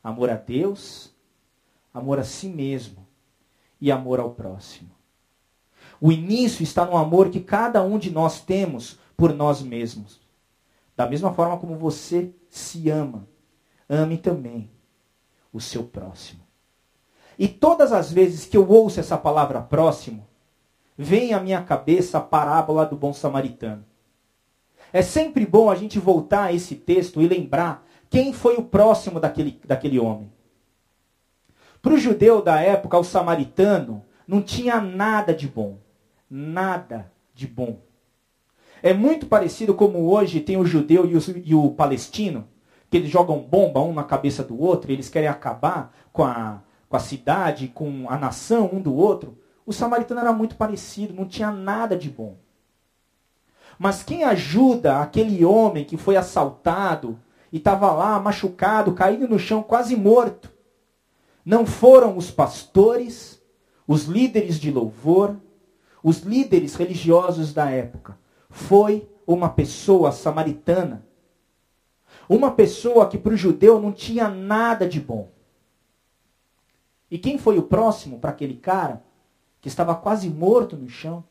Amor 0.03 0.29
a 0.29 0.36
Deus, 0.36 1.13
amor 1.93 2.19
a 2.19 2.23
si 2.23 2.47
mesmo 2.47 3.08
e 3.79 3.91
amor 3.91 4.19
ao 4.19 4.32
próximo. 4.32 4.89
O 6.01 6.12
início 6.12 6.63
está 6.63 6.86
no 6.86 6.97
amor 6.97 7.29
que 7.29 7.39
cada 7.39 7.84
um 7.84 7.97
de 7.97 8.12
nós 8.12 8.41
temos 8.41 8.99
por 9.15 9.34
nós 9.34 9.62
mesmos. 9.62 10.19
Da 10.95 11.08
mesma 11.08 11.34
forma 11.34 11.58
como 11.58 11.77
você 11.77 12.34
se 12.49 12.89
ama, 12.89 13.27
ame 13.88 14.17
também 14.17 14.69
o 15.51 15.62
seu 15.62 15.84
próximo. 15.84 16.41
E 17.38 17.47
todas 17.47 17.91
as 17.91 18.12
vezes 18.12 18.45
que 18.45 18.58
eu 18.58 18.67
ouço 18.67 18.99
essa 18.99 19.17
palavra 19.17 19.62
próximo, 19.62 20.27
vem 20.97 21.34
à 21.34 21.39
minha 21.39 21.63
cabeça 21.63 22.17
a 22.17 22.21
parábola 22.21 22.86
do 22.86 22.95
bom 22.95 23.13
samaritano. 23.13 23.86
É 24.93 25.01
sempre 25.01 25.43
bom 25.43 25.71
a 25.71 25.75
gente 25.75 25.97
voltar 25.97 26.43
a 26.43 26.53
esse 26.53 26.75
texto 26.75 27.19
e 27.19 27.27
lembrar 27.27 27.84
quem 28.12 28.32
foi 28.32 28.58
o 28.58 28.63
próximo 28.63 29.19
daquele, 29.19 29.60
daquele 29.65 29.99
homem. 29.99 30.32
Para 31.82 31.95
o 31.95 31.97
judeu 31.97 32.43
da 32.43 32.62
época, 32.62 32.99
o 32.99 33.03
samaritano 33.03 34.06
não 34.27 34.39
tinha 34.39 34.79
nada 34.79 35.34
de 35.34 35.47
bom. 35.47 35.79
Nada 36.29 37.12
de 37.34 37.47
bom. 37.47 37.79
É 38.84 38.93
muito 38.93 39.25
parecido 39.25 39.73
como 39.73 40.12
hoje 40.12 40.39
tem 40.39 40.58
o 40.58 40.65
judeu 40.65 41.10
e 41.10 41.15
o, 41.15 41.21
e 41.43 41.56
o 41.56 41.71
palestino, 41.71 42.47
que 42.89 42.97
eles 42.97 43.10
jogam 43.10 43.39
bomba 43.39 43.82
um 43.82 43.93
na 43.93 44.03
cabeça 44.03 44.43
do 44.43 44.62
outro, 44.62 44.91
eles 44.91 45.10
querem 45.10 45.27
acabar 45.27 45.91
com 46.12 46.23
a, 46.23 46.62
com 46.88 46.95
a 46.95 46.99
cidade, 46.99 47.67
com 47.67 48.06
a 48.10 48.17
nação 48.17 48.69
um 48.71 48.79
do 48.79 48.95
outro. 48.95 49.39
O 49.65 49.73
samaritano 49.73 50.19
era 50.19 50.32
muito 50.32 50.56
parecido, 50.56 51.15
não 51.15 51.25
tinha 51.25 51.49
nada 51.49 51.97
de 51.97 52.12
bom. 52.12 52.42
Mas 53.78 54.04
quem 54.04 54.24
ajuda 54.24 55.00
aquele 55.00 55.44
homem 55.44 55.86
que 55.86 55.98
foi 55.98 56.16
assaltado 56.16 57.20
e 57.52 57.58
estava 57.58 57.92
lá 57.92 58.20
machucado, 58.20 58.94
caído 58.94 59.28
no 59.28 59.40
chão, 59.40 59.62
quase 59.62 59.96
morto, 59.96 60.52
não 61.46 61.66
foram 61.66 62.18
os 62.18 62.32
pastores, 62.32 63.42
os 63.88 64.06
líderes 64.06 64.60
de 64.60 64.72
louvor, 64.72 65.36
os 66.04 66.20
líderes 66.20 66.76
religiosos 66.76 67.54
da 67.54 67.70
época 67.70 68.18
foi 68.50 69.10
uma 69.26 69.50
pessoa 69.50 70.12
samaritana. 70.12 71.06
Uma 72.30 72.52
pessoa 72.52 73.08
que 73.08 73.18
para 73.18 73.34
o 73.34 73.38
judeu 73.38 73.82
não 73.82 73.92
tinha 73.92 74.30
nada 74.30 74.88
de 74.88 75.00
bom. 75.00 75.30
E 77.10 77.18
quem 77.18 77.38
foi 77.38 77.58
o 77.58 77.64
próximo 77.64 78.20
para 78.20 78.32
aquele 78.32 78.56
cara 78.56 79.04
que 79.62 79.68
estava 79.68 79.96
quase 79.96 80.30
morto 80.30 80.76
no 80.76 80.90
chão? 80.90 81.24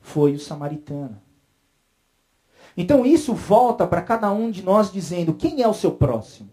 Foi 0.00 0.34
o 0.34 0.38
samaritano. 0.38 1.20
Então 2.76 3.04
isso 3.04 3.34
volta 3.34 3.86
para 3.86 4.02
cada 4.02 4.30
um 4.32 4.50
de 4.50 4.62
nós 4.62 4.92
dizendo: 4.92 5.34
quem 5.34 5.62
é 5.62 5.68
o 5.68 5.74
seu 5.74 5.92
próximo? 5.92 6.50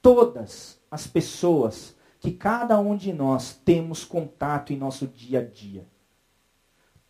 Todas 0.00 0.80
as 0.90 1.06
pessoas 1.06 1.94
que 2.18 2.32
cada 2.32 2.78
um 2.78 2.96
de 2.96 3.12
nós 3.12 3.60
temos 3.64 4.04
contato 4.04 4.72
em 4.72 4.76
nosso 4.76 5.06
dia 5.06 5.40
a 5.40 5.44
dia. 5.44 5.86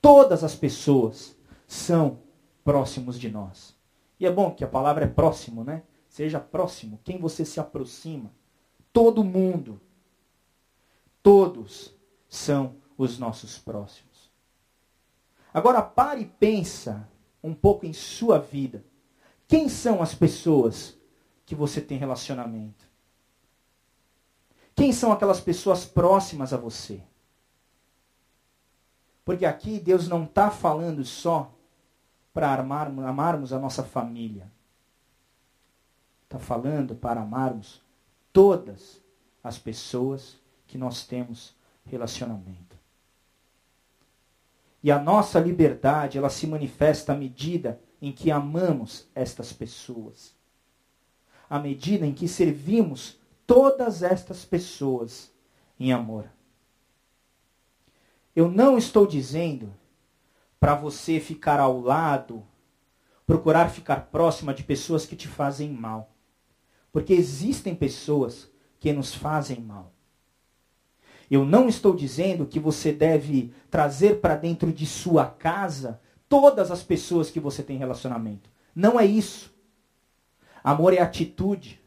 Todas 0.01 0.43
as 0.43 0.55
pessoas 0.55 1.37
são 1.67 2.19
próximos 2.65 3.19
de 3.19 3.31
nós. 3.31 3.75
E 4.19 4.27
é 4.27 4.31
bom 4.31 4.51
que 4.51 4.65
a 4.65 4.69
palavra 4.69 5.05
é 5.05 5.09
próximo, 5.09 5.65
né? 5.65 5.83
Seja 6.09 6.39
próximo, 6.39 7.01
quem 7.03 7.19
você 7.19 7.45
se 7.45 7.59
aproxima. 7.59 8.31
Todo 8.93 9.25
mundo. 9.25 9.81
Todos 11.23 11.95
são 12.29 12.77
os 12.99 13.19
nossos 13.19 13.59
próximos. 13.59 14.12
Agora 15.53 15.83
pare 15.83 16.23
e 16.23 16.27
pensa 16.27 17.09
um 17.43 17.55
pouco 17.55 17.85
em 17.85 17.93
sua 17.93 18.39
vida. 18.39 18.85
Quem 19.47 19.69
são 19.69 20.03
as 20.03 20.15
pessoas 20.15 20.97
que 21.45 21.55
você 21.55 21.81
tem 21.81 21.99
relacionamento? 21.99 22.91
Quem 24.75 24.93
são 24.93 25.13
aquelas 25.13 25.41
pessoas 25.41 25.85
próximas 25.85 26.53
a 26.53 26.57
você? 26.57 27.03
Porque 29.25 29.45
aqui 29.45 29.79
Deus 29.79 30.09
não 30.09 30.25
está 30.25 30.51
falando 30.51 31.05
só 31.05 31.53
para 32.33 32.55
amarmos 32.55 33.53
a 33.53 33.59
nossa 33.59 33.85
família. 33.85 34.51
Está 36.25 36.39
falando 36.39 36.95
para 36.95 37.21
amarmos 37.21 37.83
todas 38.33 39.03
as 39.45 39.59
pessoas 39.59 40.39
que 40.67 40.79
nós 40.79 41.07
temos 41.07 41.55
relacionamento. 41.85 42.72
E 44.83 44.91
a 44.91 44.99
nossa 44.99 45.39
liberdade, 45.39 46.19
ela 46.19 46.29
se 46.29 46.47
manifesta 46.47 47.13
à 47.13 47.17
medida 47.17 47.81
em 48.01 48.11
que 48.11 48.31
amamos 48.31 49.09
estas 49.15 49.53
pessoas. 49.53 50.35
À 51.49 51.59
medida 51.59 52.05
em 52.05 52.13
que 52.13 52.27
servimos 52.27 53.21
todas 53.47 54.03
estas 54.03 54.45
pessoas 54.45 55.31
em 55.79 55.93
amor. 55.93 56.29
Eu 58.35 58.51
não 58.51 58.77
estou 58.79 59.07
dizendo 59.07 59.73
para 60.59 60.75
você 60.75 61.21
ficar 61.21 61.61
ao 61.61 61.81
lado, 61.81 62.43
procurar 63.27 63.69
ficar 63.69 64.07
próxima 64.07 64.55
de 64.55 64.65
pessoas 64.65 65.05
que 65.05 65.15
te 65.15 65.29
fazem 65.29 65.71
mal. 65.71 66.11
Porque 66.91 67.13
existem 67.13 67.75
pessoas 67.75 68.51
que 68.81 68.93
nos 68.93 69.15
fazem 69.15 69.61
mal. 69.61 69.93
Eu 71.33 71.47
não 71.47 71.67
estou 71.67 71.97
dizendo 71.97 72.45
que 72.45 72.61
você 72.61 72.93
deve 72.93 73.55
trazer 73.71 74.21
para 74.21 74.37
dentro 74.37 74.71
de 74.71 74.85
sua 74.85 75.25
casa 75.25 75.99
todas 76.29 76.71
as 76.71 76.83
pessoas 76.83 77.31
que 77.31 77.41
você 77.41 77.63
tem 77.63 77.79
relacionamento. 77.79 78.51
Não 78.75 79.01
é 79.01 79.07
isso. 79.07 79.51
Amor 80.63 80.93
é 80.93 80.99
atitude. 80.99 81.81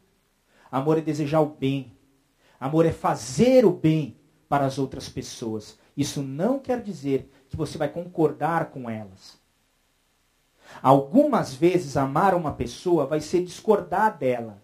Amor 0.68 0.98
é 0.98 1.00
desejar 1.00 1.42
o 1.42 1.46
bem. 1.46 1.96
Amor 2.58 2.86
é 2.86 2.90
fazer 2.90 3.64
o 3.64 3.70
bem 3.70 4.16
para 4.48 4.66
as 4.66 4.80
outras 4.80 5.08
pessoas. 5.08 5.78
Isso 5.96 6.24
não 6.24 6.58
quer 6.58 6.82
dizer 6.82 7.30
que 7.48 7.56
você 7.56 7.78
vai 7.78 7.88
concordar 7.88 8.70
com 8.70 8.90
elas. 8.90 9.38
Algumas 10.82 11.54
vezes 11.54 11.96
amar 11.96 12.34
uma 12.34 12.52
pessoa 12.52 13.06
vai 13.06 13.20
ser 13.20 13.44
discordar 13.44 14.18
dela. 14.18 14.60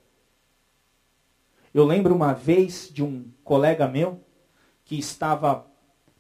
Eu 1.73 1.85
lembro 1.85 2.13
uma 2.13 2.33
vez 2.33 2.91
de 2.93 3.05
um 3.05 3.31
colega 3.45 3.87
meu 3.87 4.21
que 4.85 4.99
estava 4.99 5.67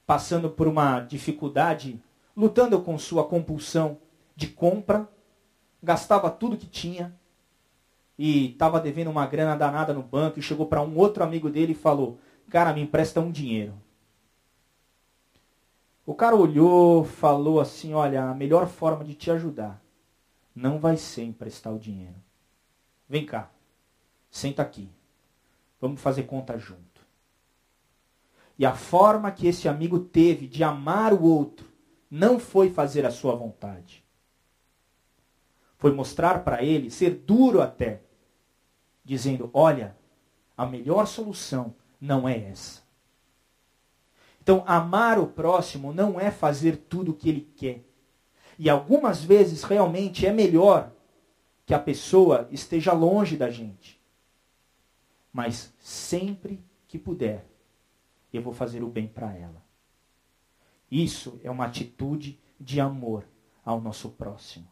passando 0.06 0.50
por 0.50 0.66
uma 0.66 1.00
dificuldade, 1.00 2.02
lutando 2.36 2.80
com 2.80 2.98
sua 2.98 3.24
compulsão 3.24 3.98
de 4.34 4.46
compra, 4.48 5.08
gastava 5.82 6.30
tudo 6.30 6.56
que 6.56 6.66
tinha 6.66 7.14
e 8.18 8.52
estava 8.52 8.80
devendo 8.80 9.10
uma 9.10 9.26
grana 9.26 9.56
danada 9.56 9.92
no 9.92 10.02
banco 10.02 10.38
e 10.38 10.42
chegou 10.42 10.66
para 10.66 10.82
um 10.82 10.96
outro 10.96 11.24
amigo 11.24 11.50
dele 11.50 11.72
e 11.72 11.76
falou: 11.76 12.18
Cara, 12.48 12.72
me 12.72 12.82
empresta 12.82 13.20
um 13.20 13.30
dinheiro. 13.30 13.74
O 16.04 16.14
cara 16.14 16.36
olhou, 16.36 17.04
falou 17.04 17.60
assim: 17.60 17.94
Olha, 17.94 18.24
a 18.24 18.34
melhor 18.34 18.66
forma 18.66 19.04
de 19.04 19.14
te 19.14 19.30
ajudar 19.30 19.82
não 20.54 20.78
vai 20.78 20.96
ser 20.96 21.22
emprestar 21.24 21.72
o 21.72 21.78
dinheiro. 21.78 22.16
Vem 23.08 23.24
cá, 23.24 23.50
senta 24.30 24.62
aqui. 24.62 24.90
Vamos 25.80 26.00
fazer 26.00 26.24
conta 26.24 26.58
junto. 26.58 26.91
E 28.58 28.66
a 28.66 28.74
forma 28.74 29.30
que 29.30 29.46
esse 29.46 29.68
amigo 29.68 29.98
teve 29.98 30.46
de 30.46 30.62
amar 30.62 31.12
o 31.12 31.22
outro 31.22 31.66
não 32.10 32.38
foi 32.38 32.70
fazer 32.70 33.06
a 33.06 33.10
sua 33.10 33.34
vontade. 33.34 34.04
Foi 35.78 35.92
mostrar 35.92 36.44
para 36.44 36.62
ele, 36.62 36.90
ser 36.90 37.10
duro 37.10 37.60
até, 37.60 38.02
dizendo: 39.04 39.50
olha, 39.52 39.96
a 40.56 40.66
melhor 40.66 41.06
solução 41.06 41.74
não 42.00 42.28
é 42.28 42.38
essa. 42.38 42.82
Então, 44.40 44.64
amar 44.66 45.18
o 45.18 45.26
próximo 45.26 45.92
não 45.92 46.20
é 46.20 46.30
fazer 46.30 46.76
tudo 46.76 47.12
o 47.12 47.14
que 47.14 47.28
ele 47.28 47.52
quer. 47.56 47.84
E 48.58 48.68
algumas 48.68 49.24
vezes 49.24 49.62
realmente 49.62 50.26
é 50.26 50.32
melhor 50.32 50.92
que 51.64 51.72
a 51.72 51.78
pessoa 51.78 52.48
esteja 52.50 52.92
longe 52.92 53.36
da 53.36 53.48
gente. 53.48 54.00
Mas 55.32 55.72
sempre 55.78 56.62
que 56.86 56.98
puder, 56.98 57.46
eu 58.36 58.42
vou 58.42 58.52
fazer 58.52 58.82
o 58.82 58.88
bem 58.88 59.06
para 59.06 59.36
ela. 59.36 59.62
Isso 60.90 61.40
é 61.42 61.50
uma 61.50 61.66
atitude 61.66 62.38
de 62.60 62.80
amor 62.80 63.26
ao 63.64 63.80
nosso 63.80 64.10
próximo. 64.10 64.66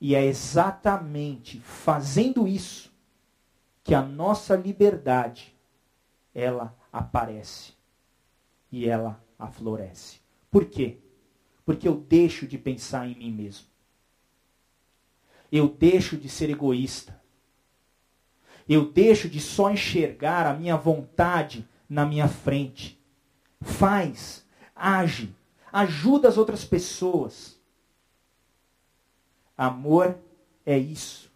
E 0.00 0.14
é 0.14 0.24
exatamente 0.24 1.60
fazendo 1.60 2.46
isso 2.46 2.92
que 3.82 3.94
a 3.94 4.02
nossa 4.02 4.54
liberdade 4.56 5.56
ela 6.34 6.76
aparece 6.92 7.72
e 8.70 8.86
ela 8.86 9.22
aflorece. 9.38 10.20
Por 10.50 10.66
quê? 10.66 10.98
Porque 11.64 11.88
eu 11.88 11.96
deixo 11.96 12.46
de 12.46 12.58
pensar 12.58 13.08
em 13.08 13.14
mim 13.14 13.32
mesmo. 13.32 13.66
Eu 15.50 15.68
deixo 15.68 16.16
de 16.16 16.28
ser 16.28 16.50
egoísta. 16.50 17.20
Eu 18.68 18.90
deixo 18.90 19.28
de 19.28 19.40
só 19.40 19.70
enxergar 19.70 20.46
a 20.46 20.54
minha 20.54 20.76
vontade 20.76 21.66
na 21.88 22.04
minha 22.04 22.28
frente. 22.28 23.00
Faz, 23.60 24.44
age, 24.74 25.34
ajuda 25.72 26.28
as 26.28 26.36
outras 26.36 26.64
pessoas. 26.64 27.58
Amor 29.56 30.18
é 30.64 30.76
isso. 30.76 31.30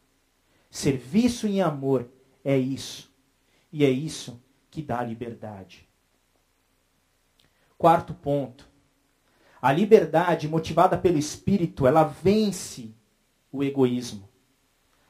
Serviço 0.70 1.46
em 1.46 1.60
amor 1.60 2.08
é 2.44 2.56
isso. 2.56 3.10
E 3.72 3.84
é 3.84 3.90
isso 3.90 4.40
que 4.70 4.82
dá 4.82 5.02
liberdade. 5.02 5.88
Quarto 7.78 8.14
ponto. 8.14 8.68
A 9.60 9.72
liberdade 9.72 10.48
motivada 10.48 10.96
pelo 10.96 11.18
espírito, 11.18 11.86
ela 11.86 12.04
vence 12.04 12.94
o 13.52 13.62
egoísmo. 13.62 14.28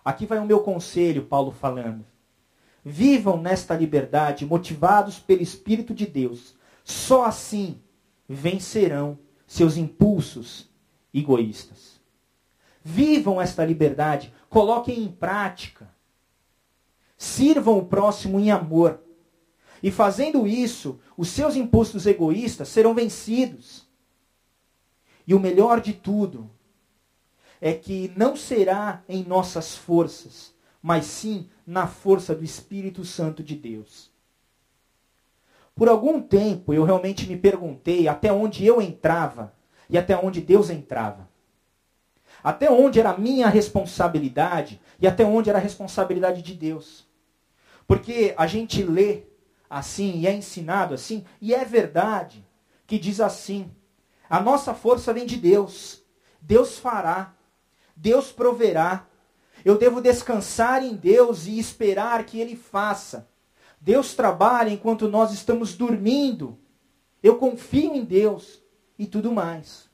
Aqui 0.05 0.27
vai 0.27 0.39
o 0.39 0.47
meu 0.47 0.61
conselho, 0.61 1.27
Paulo 1.27 1.53
falando. 1.53 2.05
Vivam 2.85 3.41
nesta 3.41 3.75
liberdade, 3.77 4.47
motivados 4.47 5.19
pelo 5.19 5.43
Espírito 5.43 5.93
de 5.93 6.07
Deus. 6.07 6.55
Só 6.85 7.25
assim 7.25 7.81
vencerão 8.29 9.19
seus 9.47 9.77
impulsos 9.77 10.69
egoístas. 11.13 12.01
Vivam 12.83 13.41
esta 13.41 13.65
liberdade, 13.65 14.33
coloquem 14.49 15.03
em 15.03 15.11
prática. 15.11 15.93
Sirvam 17.17 17.79
o 17.79 17.85
próximo 17.85 18.41
em 18.41 18.51
amor. 18.51 19.01
E 19.83 19.91
fazendo 19.91 20.47
isso, 20.47 20.99
os 21.17 21.29
seus 21.29 21.57
impulsos 21.57 22.07
egoístas 22.07 22.69
serão 22.69 22.95
vencidos. 22.95 23.89
E 25.27 25.35
o 25.35 25.41
melhor 25.41 25.81
de 25.81 25.93
tudo 25.93 26.51
é 27.61 27.75
que 27.75 28.13
não 28.17 28.35
será 28.37 29.03
em 29.09 29.23
nossas 29.23 29.77
forças, 29.77 30.55
mas 30.83 31.05
sim 31.05 31.49
na 31.71 31.87
força 31.87 32.35
do 32.35 32.43
Espírito 32.43 33.05
Santo 33.05 33.45
de 33.45 33.55
Deus. 33.55 34.11
Por 35.73 35.89
algum 35.89 36.21
tempo 36.21 36.75
eu 36.75 36.83
realmente 36.83 37.29
me 37.29 37.37
perguntei 37.37 38.09
até 38.09 38.33
onde 38.33 38.67
eu 38.67 38.83
entrava 38.83 39.55
e 39.89 39.97
até 39.97 40.17
onde 40.17 40.41
Deus 40.41 40.69
entrava. 40.69 41.31
Até 42.43 42.69
onde 42.69 42.99
era 42.99 43.17
minha 43.17 43.49
responsabilidade 43.49 44.81
e 45.01 45.07
até 45.07 45.25
onde 45.25 45.49
era 45.49 45.61
a 45.61 45.63
responsabilidade 45.63 46.43
de 46.43 46.55
Deus. 46.55 47.07
Porque 47.87 48.35
a 48.37 48.49
gente 48.49 48.83
lê 48.83 49.23
assim 49.69 50.19
e 50.19 50.27
é 50.27 50.35
ensinado 50.35 50.93
assim, 50.93 51.25
e 51.41 51.55
é 51.55 51.65
verdade 51.65 52.45
que 52.85 52.99
diz 52.99 53.21
assim: 53.21 53.71
a 54.29 54.41
nossa 54.41 54.75
força 54.75 55.13
vem 55.13 55.25
de 55.25 55.37
Deus. 55.37 56.03
Deus 56.41 56.81
fará, 56.81 57.33
Deus 57.95 58.33
proverá, 58.33 59.07
eu 59.65 59.79
devo 59.79 60.01
descansar 60.01 60.85
em 60.85 60.95
Deus 60.95 61.47
e 61.47 61.59
esperar 61.59 62.25
que 62.25 62.41
Ele 62.41 62.57
faça. 62.57 63.29
Deus 63.81 64.15
trabalha 64.15 64.71
enquanto 64.71 65.09
nós 65.09 65.33
estamos 65.33 65.77
dormindo. 65.77 66.59
Eu 67.23 67.39
confio 67.39 67.95
em 67.95 68.05
Deus 68.05 68.63
e 68.99 69.07
tudo 69.07 69.33
mais. 69.33 69.89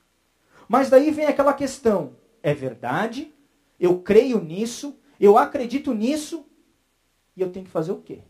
Mas 0.67 0.89
daí 0.89 1.11
vem 1.11 1.25
aquela 1.25 1.53
questão: 1.53 2.15
é 2.43 2.53
verdade? 2.53 3.33
Eu 3.79 4.01
creio 4.01 4.43
nisso? 4.43 4.97
Eu 5.19 5.37
acredito 5.37 5.93
nisso? 5.93 6.45
E 7.35 7.41
eu 7.41 7.51
tenho 7.51 7.65
que 7.65 7.71
fazer 7.71 7.91
o 7.91 8.01
quê? 8.01 8.21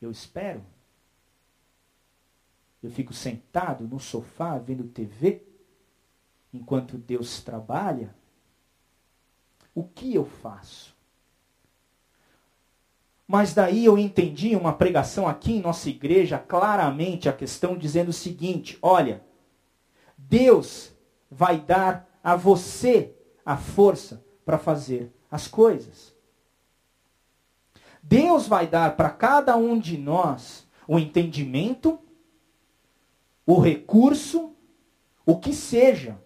Eu 0.00 0.10
espero? 0.10 0.64
Eu 2.82 2.90
fico 2.90 3.14
sentado 3.14 3.88
no 3.88 3.98
sofá 3.98 4.58
vendo 4.58 4.84
TV 4.84 5.42
enquanto 6.52 6.98
Deus 6.98 7.42
trabalha? 7.42 8.14
O 9.74 9.82
que 9.82 10.14
eu 10.14 10.24
faço? 10.24 10.94
Mas 13.26 13.54
daí 13.54 13.84
eu 13.84 13.98
entendi 13.98 14.54
uma 14.54 14.72
pregação 14.72 15.26
aqui 15.26 15.54
em 15.54 15.60
nossa 15.60 15.88
igreja, 15.88 16.38
claramente 16.38 17.28
a 17.28 17.32
questão 17.32 17.76
dizendo 17.76 18.10
o 18.10 18.12
seguinte: 18.12 18.78
olha, 18.82 19.24
Deus 20.16 20.92
vai 21.30 21.58
dar 21.58 22.08
a 22.22 22.36
você 22.36 23.14
a 23.44 23.56
força 23.56 24.24
para 24.44 24.58
fazer 24.58 25.12
as 25.30 25.48
coisas. 25.48 26.14
Deus 28.02 28.46
vai 28.46 28.66
dar 28.66 28.96
para 28.96 29.08
cada 29.10 29.56
um 29.56 29.78
de 29.78 29.96
nós 29.96 30.68
o 30.86 30.98
entendimento, 30.98 31.98
o 33.46 33.58
recurso, 33.58 34.54
o 35.24 35.38
que 35.38 35.54
seja, 35.54 36.20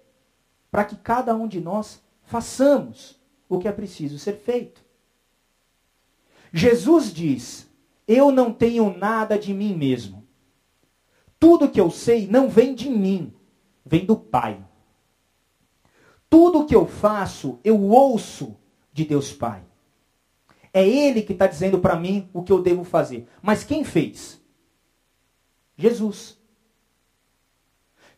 para 0.70 0.84
que 0.84 0.96
cada 0.96 1.34
um 1.36 1.46
de 1.46 1.60
nós 1.60 2.02
façamos 2.24 3.17
o 3.48 3.58
que 3.58 3.68
é 3.68 3.72
preciso 3.72 4.18
ser 4.18 4.34
feito. 4.34 4.84
Jesus 6.52 7.12
diz: 7.12 7.68
Eu 8.06 8.30
não 8.30 8.52
tenho 8.52 8.96
nada 8.96 9.38
de 9.38 9.52
mim 9.54 9.74
mesmo. 9.74 10.26
Tudo 11.38 11.70
que 11.70 11.80
eu 11.80 11.90
sei 11.90 12.26
não 12.26 12.48
vem 12.48 12.74
de 12.74 12.88
mim, 12.90 13.32
vem 13.84 14.04
do 14.04 14.16
Pai. 14.16 14.64
Tudo 16.28 16.66
que 16.66 16.74
eu 16.74 16.86
faço, 16.86 17.58
eu 17.64 17.80
ouço 17.80 18.56
de 18.92 19.04
Deus 19.04 19.32
Pai. 19.32 19.62
É 20.72 20.86
Ele 20.86 21.22
que 21.22 21.32
está 21.32 21.46
dizendo 21.46 21.78
para 21.78 21.96
mim 21.96 22.28
o 22.32 22.42
que 22.42 22.52
eu 22.52 22.62
devo 22.62 22.84
fazer. 22.84 23.26
Mas 23.40 23.64
quem 23.64 23.84
fez? 23.84 24.40
Jesus. 25.76 26.36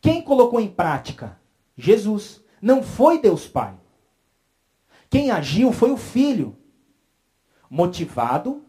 Quem 0.01 0.23
colocou 0.23 0.59
em 0.59 0.69
prática? 0.69 1.38
Jesus. 1.77 2.43
Não 2.61 2.83
foi 2.83 3.21
Deus 3.21 3.47
Pai. 3.47 3.80
Quem 5.11 5.33
agiu 5.33 5.73
foi 5.73 5.90
o 5.90 5.96
Filho, 5.96 6.57
motivado 7.68 8.62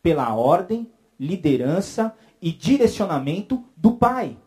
pela 0.00 0.32
ordem, 0.32 0.88
liderança 1.18 2.14
e 2.40 2.52
direcionamento 2.52 3.64
do 3.76 3.92
Pai. 3.92 4.38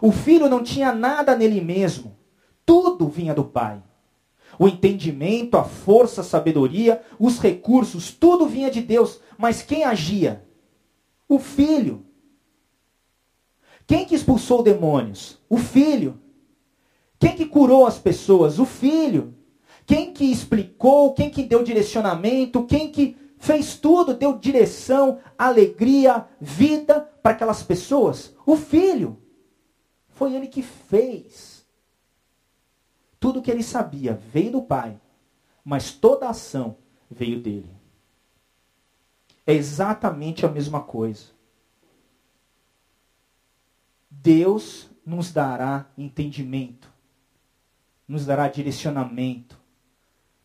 O 0.00 0.12
Filho 0.12 0.48
não 0.48 0.62
tinha 0.62 0.94
nada 0.94 1.36
nele 1.36 1.60
mesmo, 1.60 2.16
tudo 2.64 3.08
vinha 3.08 3.34
do 3.34 3.44
Pai. 3.44 3.82
O 4.56 4.68
entendimento, 4.68 5.56
a 5.56 5.64
força, 5.64 6.20
a 6.20 6.24
sabedoria, 6.24 7.02
os 7.18 7.38
recursos, 7.38 8.12
tudo 8.12 8.46
vinha 8.46 8.70
de 8.70 8.80
Deus. 8.80 9.20
Mas 9.38 9.62
quem 9.62 9.84
agia? 9.84 10.44
O 11.28 11.38
filho. 11.38 12.04
Quem 13.86 14.04
que 14.04 14.14
expulsou 14.14 14.62
demônios? 14.62 15.40
O 15.48 15.56
filho. 15.56 16.20
Quem 17.18 17.34
que 17.34 17.46
curou 17.46 17.86
as 17.86 17.98
pessoas? 17.98 18.58
O 18.58 18.66
filho. 18.66 19.34
Quem 19.90 20.12
que 20.12 20.24
explicou? 20.26 21.14
Quem 21.14 21.28
que 21.28 21.42
deu 21.42 21.64
direcionamento? 21.64 22.64
Quem 22.64 22.92
que 22.92 23.16
fez 23.38 23.76
tudo, 23.76 24.14
deu 24.14 24.38
direção, 24.38 25.18
alegria, 25.36 26.28
vida 26.40 27.00
para 27.20 27.32
aquelas 27.32 27.64
pessoas? 27.64 28.32
O 28.46 28.56
filho. 28.56 29.20
Foi 30.10 30.32
ele 30.32 30.46
que 30.46 30.62
fez. 30.62 31.66
Tudo 33.18 33.42
que 33.42 33.50
ele 33.50 33.64
sabia 33.64 34.14
veio 34.14 34.52
do 34.52 34.62
Pai, 34.62 34.96
mas 35.64 35.90
toda 35.90 36.28
a 36.28 36.30
ação 36.30 36.76
veio 37.10 37.42
dele. 37.42 37.74
É 39.44 39.52
exatamente 39.52 40.46
a 40.46 40.48
mesma 40.48 40.80
coisa. 40.80 41.32
Deus 44.08 44.88
nos 45.04 45.32
dará 45.32 45.90
entendimento, 45.98 46.88
nos 48.06 48.24
dará 48.24 48.46
direcionamento, 48.46 49.59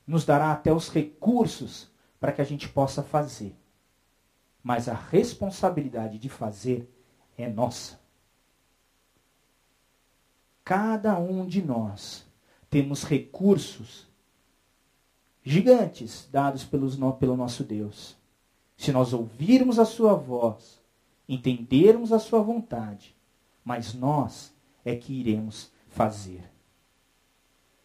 nos 0.06 0.26
dará 0.26 0.52
até 0.52 0.72
os 0.72 0.90
recursos 0.90 1.90
para 2.20 2.32
que 2.32 2.42
a 2.42 2.46
gente 2.46 2.70
possa 2.70 3.04
fazer. 3.04 3.56
Mas 4.64 4.88
a 4.88 4.94
responsabilidade 4.94 6.18
de 6.18 6.30
fazer 6.30 6.90
é 7.38 7.48
nossa. 7.48 8.00
Cada 10.64 11.18
um 11.20 11.46
de 11.46 11.62
nós 11.62 12.26
temos 12.70 13.04
recursos 13.04 14.08
gigantes 15.44 16.28
dados 16.32 16.64
pelos, 16.64 16.98
pelo 17.20 17.38
nosso 17.38 17.64
Deus. 17.64 18.18
Se 18.76 18.92
nós 18.92 19.14
ouvirmos 19.14 19.78
a 19.80 19.86
sua 19.86 20.16
voz, 20.16 20.82
entendermos 21.30 22.12
a 22.12 22.20
sua 22.20 22.42
vontade, 22.42 23.16
mas 23.64 23.94
nós 23.94 24.54
é 24.84 24.96
que 24.96 25.14
iremos 25.14 25.72
fazer. 25.88 26.52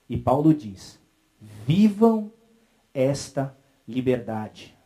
E 0.09 0.17
Paulo 0.17 0.53
diz: 0.53 1.00
vivam 1.41 2.33
esta 2.93 3.57
liberdade. 3.87 4.77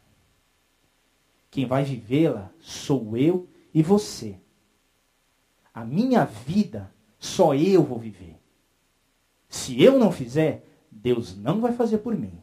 Quem 1.50 1.66
vai 1.66 1.84
vivê-la 1.84 2.50
sou 2.60 3.16
eu 3.16 3.48
e 3.72 3.82
você. 3.82 4.38
A 5.72 5.84
minha 5.84 6.24
vida 6.24 6.92
só 7.18 7.54
eu 7.54 7.82
vou 7.82 7.98
viver. 7.98 8.38
Se 9.48 9.80
eu 9.82 9.98
não 9.98 10.10
fizer, 10.12 10.66
Deus 10.90 11.36
não 11.36 11.60
vai 11.60 11.72
fazer 11.72 11.98
por 11.98 12.16
mim. 12.16 12.40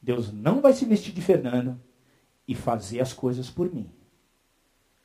Deus 0.00 0.32
não 0.32 0.60
vai 0.60 0.72
se 0.72 0.84
vestir 0.84 1.12
de 1.12 1.20
Fernando 1.20 1.80
e 2.46 2.54
fazer 2.54 3.00
as 3.00 3.12
coisas 3.12 3.50
por 3.50 3.72
mim. 3.72 3.90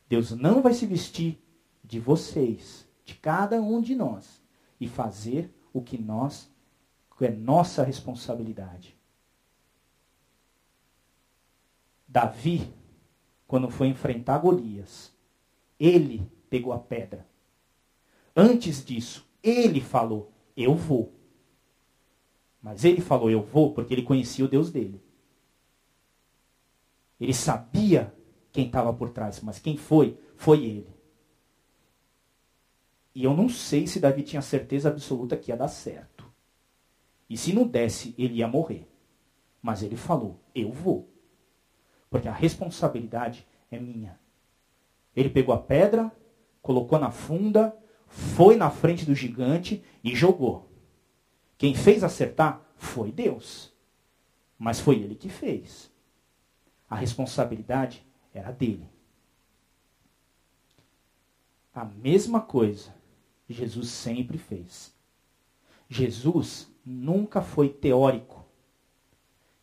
Deus 0.08 0.32
não 0.32 0.62
vai 0.62 0.74
se 0.74 0.86
vestir 0.86 1.42
de 1.84 2.00
vocês, 2.00 2.88
de 3.04 3.16
cada 3.16 3.62
um 3.62 3.82
de 3.82 3.96
nós, 3.96 4.42
e 4.80 4.88
fazer 4.88 5.54
o 5.74 5.82
que 5.82 5.98
nós, 5.98 6.50
que 7.18 7.26
é 7.26 7.32
nossa 7.32 7.84
responsabilidade. 7.84 8.98
Davi, 12.08 12.72
quando 13.48 13.70
foi 13.70 13.88
enfrentar 13.88 14.38
Golias, 14.38 15.12
ele 15.80 16.30
pegou 16.50 16.74
a 16.74 16.80
pedra. 16.80 17.28
Antes 18.36 18.84
disso, 18.86 19.28
ele 19.42 19.82
falou: 19.82 20.32
eu 20.56 20.76
vou. 20.76 21.14
Mas 22.62 22.86
ele 22.86 23.02
falou 23.02 23.30
eu 23.30 23.42
vou 23.42 23.74
porque 23.74 23.94
ele 23.94 24.04
conhecia 24.04 24.46
o 24.46 24.48
Deus 24.48 24.72
dele. 24.72 25.02
Ele 27.20 27.34
sabia 27.34 28.14
quem 28.52 28.68
estava 28.68 28.94
por 28.94 29.10
trás, 29.10 29.42
mas 29.42 29.60
quem 29.60 29.76
foi, 29.76 30.18
foi 30.36 30.64
ele. 30.64 30.94
E 33.16 33.24
eu 33.24 33.36
não 33.36 33.48
sei 33.48 33.88
se 33.88 34.00
Davi 34.00 34.24
tinha 34.24 34.42
certeza 34.42 34.90
absoluta 34.90 35.38
que 35.38 35.52
ia 35.52 35.58
dar 35.58 35.68
certo. 35.68 36.13
E 37.30 37.38
se 37.38 37.54
não 37.54 37.66
desse, 37.66 38.14
ele 38.18 38.36
ia 38.36 38.48
morrer. 38.48 38.88
Mas 39.62 39.82
ele 39.82 39.96
falou: 39.96 40.40
Eu 40.54 40.72
vou. 40.72 41.10
Porque 42.10 42.28
a 42.28 42.34
responsabilidade 42.34 43.48
é 43.72 43.80
minha. 43.80 44.20
Ele 45.16 45.30
pegou 45.30 45.54
a 45.54 45.60
pedra, 45.60 46.12
colocou 46.62 47.00
na 47.00 47.12
funda, 47.12 47.76
foi 48.08 48.56
na 48.56 48.70
frente 48.70 49.06
do 49.06 49.16
gigante 49.16 49.84
e 50.04 50.16
jogou. 50.16 50.70
Quem 51.58 51.74
fez 51.74 52.04
acertar 52.04 52.62
foi 52.76 53.12
Deus. 53.12 53.74
Mas 54.58 54.80
foi 54.80 54.98
ele 54.98 55.16
que 55.16 55.30
fez. 55.30 55.92
A 56.90 56.96
responsabilidade 56.96 58.06
era 58.34 58.52
dele. 58.52 58.88
A 61.74 61.86
mesma 61.86 62.40
coisa 62.40 62.94
Jesus 63.54 63.90
sempre 63.90 64.38
fez. 64.38 64.94
Jesus 65.88 66.72
nunca 66.86 67.42
foi 67.42 67.70
teórico. 67.70 68.46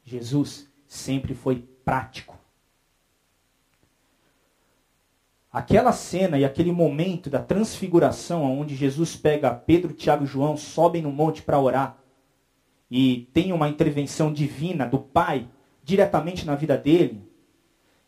Jesus 0.05 0.69
sempre 0.87 1.35
foi 1.35 1.69
prático. 1.85 2.39
Aquela 5.53 5.93
cena 5.93 6.39
e 6.39 6.45
aquele 6.45 6.71
momento 6.71 7.29
da 7.29 7.43
transfiguração, 7.43 8.61
onde 8.61 8.77
Jesus 8.77 9.17
pega 9.17 9.53
Pedro, 9.53 9.93
Tiago 9.93 10.25
e 10.25 10.27
João, 10.27 10.57
sobem 10.57 11.03
no 11.03 11.11
monte 11.11 11.43
para 11.43 11.59
orar, 11.59 11.99
e 12.89 13.29
tem 13.33 13.53
uma 13.53 13.69
intervenção 13.69 14.33
divina 14.33 14.87
do 14.87 14.99
Pai 14.99 15.49
diretamente 15.83 16.47
na 16.47 16.55
vida 16.55 16.77
dele, 16.77 17.23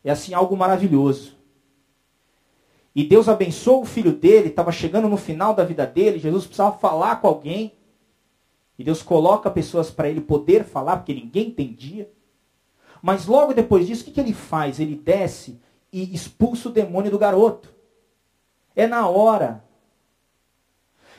é 0.03 0.11
assim 0.11 0.33
algo 0.33 0.55
maravilhoso. 0.55 1.37
E 2.95 3.03
Deus 3.03 3.27
abençoou 3.27 3.81
o 3.81 3.85
filho 3.85 4.13
dele, 4.13 4.49
estava 4.49 4.71
chegando 4.71 5.09
no 5.09 5.17
final 5.17 5.53
da 5.53 5.63
vida 5.63 5.85
dele, 5.85 6.19
Jesus 6.19 6.45
precisava 6.45 6.77
falar 6.77 7.17
com 7.17 7.27
alguém. 7.27 7.73
E 8.77 8.83
Deus 8.83 9.01
coloca 9.01 9.51
pessoas 9.51 9.91
para 9.91 10.09
ele 10.09 10.21
poder 10.21 10.63
falar, 10.63 10.97
porque 10.97 11.13
ninguém 11.13 11.49
entendia. 11.49 12.11
Mas 13.01 13.25
logo 13.25 13.53
depois 13.53 13.85
disso, 13.85 14.01
o 14.01 14.05
que, 14.05 14.11
que 14.11 14.19
ele 14.19 14.33
faz? 14.33 14.79
Ele 14.79 14.95
desce 14.95 15.59
e 15.91 16.13
expulsa 16.13 16.69
o 16.69 16.71
demônio 16.71 17.11
do 17.11 17.19
garoto. 17.19 17.73
É 18.75 18.87
na 18.87 19.07
hora. 19.07 19.63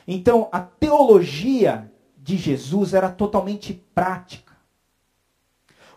Então, 0.07 0.49
a 0.51 0.59
teologia 0.59 1.91
de 2.17 2.37
Jesus 2.37 2.93
era 2.93 3.09
totalmente 3.09 3.73
prática. 3.93 4.53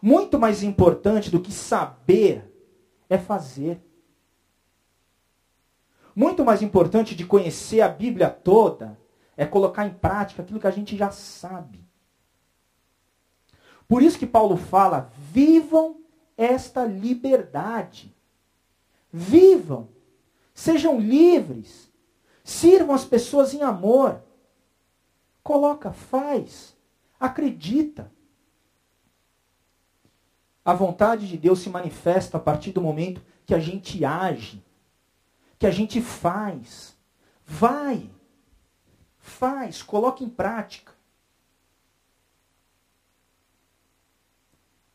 Muito 0.00 0.38
mais 0.38 0.62
importante 0.62 1.30
do 1.30 1.40
que 1.40 1.52
saber 1.52 2.44
é 3.08 3.18
fazer. 3.18 3.82
Muito 6.14 6.44
mais 6.44 6.62
importante 6.62 7.14
de 7.14 7.24
conhecer 7.24 7.80
a 7.80 7.88
Bíblia 7.88 8.28
toda 8.30 8.98
é 9.38 9.46
colocar 9.46 9.86
em 9.86 9.94
prática 9.94 10.42
aquilo 10.42 10.58
que 10.58 10.66
a 10.66 10.72
gente 10.72 10.96
já 10.96 11.12
sabe. 11.12 11.86
Por 13.86 14.02
isso 14.02 14.18
que 14.18 14.26
Paulo 14.26 14.56
fala: 14.56 15.12
vivam 15.16 16.02
esta 16.36 16.84
liberdade. 16.84 18.14
Vivam, 19.10 19.88
sejam 20.52 21.00
livres, 21.00 21.90
sirvam 22.44 22.94
as 22.94 23.04
pessoas 23.04 23.54
em 23.54 23.62
amor. 23.62 24.22
Coloca, 25.42 25.92
faz, 25.92 26.76
acredita. 27.18 28.12
A 30.64 30.74
vontade 30.74 31.26
de 31.26 31.38
Deus 31.38 31.60
se 31.60 31.70
manifesta 31.70 32.36
a 32.36 32.40
partir 32.40 32.72
do 32.72 32.82
momento 32.82 33.22
que 33.46 33.54
a 33.54 33.58
gente 33.60 34.04
age, 34.04 34.62
que 35.58 35.66
a 35.66 35.70
gente 35.70 36.02
faz. 36.02 36.94
Vai, 37.46 38.10
faz, 39.28 39.82
coloca 39.82 40.24
em 40.24 40.28
prática. 40.28 40.92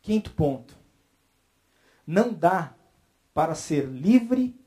Quinto 0.02 0.32
ponto. 0.32 0.76
Não 2.06 2.34
dá 2.34 2.74
para 3.34 3.56
ser 3.56 3.86
livre 3.86 4.60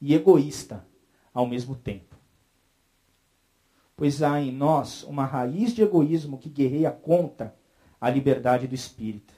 e 0.00 0.14
egoísta 0.14 0.86
ao 1.34 1.46
mesmo 1.46 1.74
tempo. 1.74 2.16
Pois 3.96 4.22
há 4.22 4.40
em 4.40 4.52
nós 4.52 5.02
uma 5.02 5.24
raiz 5.24 5.74
de 5.74 5.82
egoísmo 5.82 6.38
que 6.38 6.48
guerreia 6.48 6.92
contra 6.92 7.56
a 8.00 8.08
liberdade 8.08 8.68
do 8.68 8.74
espírito. 8.74 9.34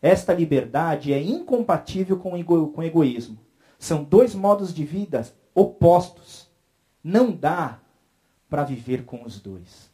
Esta 0.00 0.32
liberdade 0.32 1.12
é 1.12 1.22
incompatível 1.22 2.18
com 2.18 2.32
o 2.32 2.82
egoísmo. 2.82 3.38
São 3.78 4.02
dois 4.02 4.34
modos 4.34 4.72
de 4.72 4.84
vida 4.84 5.30
opostos. 5.54 6.50
Não 7.04 7.30
dá 7.30 7.80
para 8.52 8.64
viver 8.64 9.06
com 9.06 9.24
os 9.24 9.40
dois. 9.40 9.90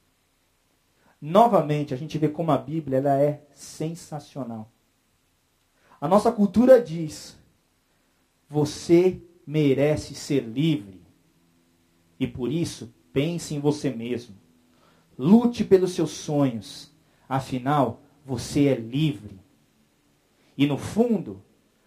Novamente, 1.21 1.95
a 1.95 1.97
gente 1.97 2.19
vê 2.19 2.29
como 2.29 2.51
a 2.51 2.59
Bíblia 2.59 2.99
ela 2.99 3.17
é 3.17 3.47
sensacional. 3.55 4.73
A 6.01 6.09
nossa 6.09 6.33
cultura 6.33 6.83
diz: 6.83 7.39
você 8.49 9.23
merece 9.47 10.13
ser 10.17 10.41
livre. 10.41 11.01
E 12.19 12.27
por 12.27 12.51
isso, 12.51 12.93
pense 13.13 13.55
em 13.55 13.61
você 13.61 13.91
mesmo. 13.91 14.35
Lute 15.17 15.63
pelos 15.63 15.93
seus 15.93 16.11
sonhos. 16.11 16.93
Afinal, 17.29 18.03
você 18.27 18.67
é 18.67 18.75
livre. 18.75 19.39
E 20.57 20.67
no 20.67 20.79
fundo, 20.79 21.45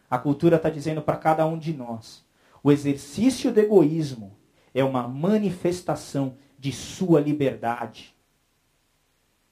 a 0.09 0.17
cultura 0.17 0.55
está 0.55 0.69
dizendo 0.69 1.01
para 1.01 1.17
cada 1.17 1.45
um 1.45 1.59
de 1.59 1.73
nós: 1.73 2.25
o 2.63 2.71
exercício 2.71 3.51
do 3.51 3.59
egoísmo 3.59 4.37
é 4.73 4.85
uma 4.85 5.05
manifestação 5.05 6.37
de 6.61 6.71
sua 6.71 7.19
liberdade. 7.19 8.15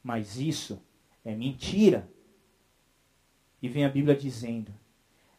Mas 0.03 0.37
isso 0.37 0.79
é 1.25 1.33
mentira. 1.33 2.07
E 3.59 3.67
vem 3.67 3.83
a 3.83 3.89
Bíblia 3.89 4.15
dizendo: 4.15 4.71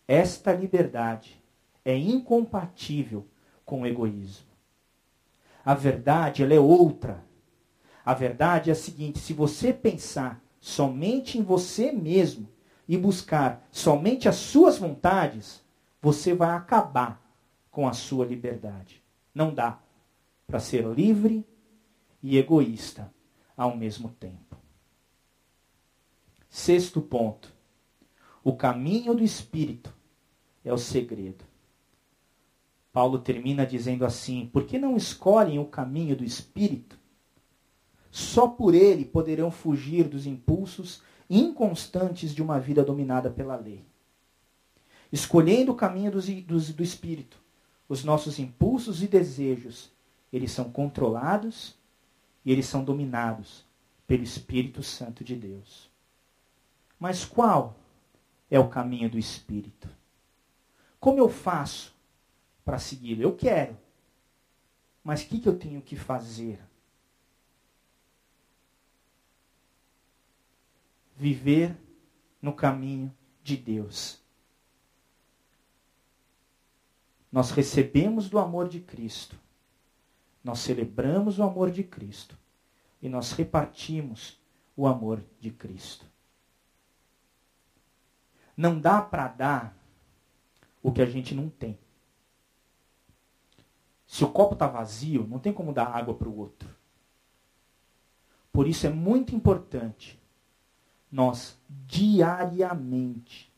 esta 0.06 0.52
liberdade 0.52 1.40
é 1.84 1.96
incompatível 1.96 3.24
com 3.64 3.82
o 3.82 3.86
egoísmo. 3.86 4.48
A 5.64 5.72
verdade, 5.72 6.42
ela 6.42 6.54
é 6.54 6.58
outra. 6.58 7.24
A 8.04 8.14
verdade 8.14 8.68
é 8.68 8.72
a 8.72 8.76
seguinte: 8.76 9.20
se 9.20 9.32
você 9.32 9.72
pensar 9.72 10.42
somente 10.58 11.38
em 11.38 11.42
você 11.42 11.92
mesmo 11.92 12.48
e 12.88 12.96
buscar 12.96 13.64
somente 13.70 14.28
as 14.28 14.34
suas 14.34 14.76
vontades, 14.76 15.64
você 16.02 16.34
vai 16.34 16.50
acabar 16.50 17.24
com 17.70 17.86
a 17.86 17.92
sua 17.92 18.26
liberdade. 18.26 19.00
Não 19.32 19.54
dá 19.54 19.78
para 20.48 20.58
ser 20.58 20.84
livre 20.84 21.46
e 22.22 22.36
egoísta 22.36 23.12
ao 23.56 23.76
mesmo 23.76 24.10
tempo. 24.10 24.56
Sexto 26.48 27.00
ponto. 27.00 27.52
O 28.42 28.56
caminho 28.56 29.14
do 29.14 29.22
Espírito 29.22 29.94
é 30.64 30.72
o 30.72 30.78
segredo. 30.78 31.44
Paulo 32.92 33.18
termina 33.18 33.66
dizendo 33.66 34.04
assim: 34.04 34.46
Por 34.52 34.64
que 34.64 34.78
não 34.78 34.96
escolhem 34.96 35.58
o 35.58 35.66
caminho 35.66 36.16
do 36.16 36.24
Espírito? 36.24 36.98
Só 38.10 38.48
por 38.48 38.74
ele 38.74 39.04
poderão 39.04 39.50
fugir 39.50 40.08
dos 40.08 40.26
impulsos 40.26 41.02
inconstantes 41.28 42.34
de 42.34 42.42
uma 42.42 42.58
vida 42.58 42.82
dominada 42.82 43.30
pela 43.30 43.54
lei. 43.54 43.84
Escolhendo 45.12 45.70
o 45.70 45.76
caminho 45.76 46.10
do, 46.10 46.20
do, 46.20 46.60
do 46.60 46.82
Espírito, 46.82 47.40
os 47.88 48.02
nossos 48.02 48.38
impulsos 48.38 49.02
e 49.02 49.06
desejos, 49.06 49.92
eles 50.32 50.50
são 50.50 50.72
controlados 50.72 51.78
e 52.44 52.52
eles 52.52 52.66
são 52.66 52.84
dominados 52.84 53.64
pelo 54.06 54.22
Espírito 54.22 54.82
Santo 54.82 55.22
de 55.22 55.36
Deus. 55.36 55.90
Mas 56.98 57.24
qual 57.24 57.76
é 58.50 58.58
o 58.58 58.68
caminho 58.68 59.10
do 59.10 59.18
Espírito? 59.18 59.88
Como 60.98 61.18
eu 61.18 61.28
faço 61.28 61.94
para 62.64 62.78
segui-lo? 62.78 63.22
Eu 63.22 63.36
quero. 63.36 63.76
Mas 65.02 65.22
o 65.22 65.28
que, 65.28 65.40
que 65.40 65.48
eu 65.48 65.58
tenho 65.58 65.80
que 65.80 65.96
fazer? 65.96 66.60
Viver 71.16 71.76
no 72.40 72.52
caminho 72.52 73.14
de 73.42 73.56
Deus. 73.56 74.20
Nós 77.32 77.50
recebemos 77.50 78.28
do 78.28 78.38
amor 78.38 78.68
de 78.68 78.80
Cristo. 78.80 79.38
Nós 80.42 80.60
celebramos 80.60 81.38
o 81.38 81.42
amor 81.42 81.70
de 81.70 81.82
Cristo. 81.82 82.36
E 83.02 83.08
nós 83.08 83.32
repartimos 83.32 84.40
o 84.76 84.86
amor 84.86 85.22
de 85.40 85.50
Cristo. 85.50 86.06
Não 88.56 88.78
dá 88.78 89.00
para 89.00 89.28
dar 89.28 89.76
o 90.82 90.92
que 90.92 91.02
a 91.02 91.06
gente 91.06 91.34
não 91.34 91.48
tem. 91.48 91.78
Se 94.06 94.24
o 94.24 94.30
copo 94.30 94.54
está 94.54 94.66
vazio, 94.66 95.26
não 95.26 95.38
tem 95.38 95.52
como 95.52 95.72
dar 95.72 95.86
água 95.86 96.14
para 96.14 96.28
o 96.28 96.36
outro. 96.36 96.68
Por 98.52 98.66
isso 98.66 98.86
é 98.86 98.90
muito 98.90 99.34
importante 99.34 100.20
nós 101.10 101.58
diariamente, 101.68 103.52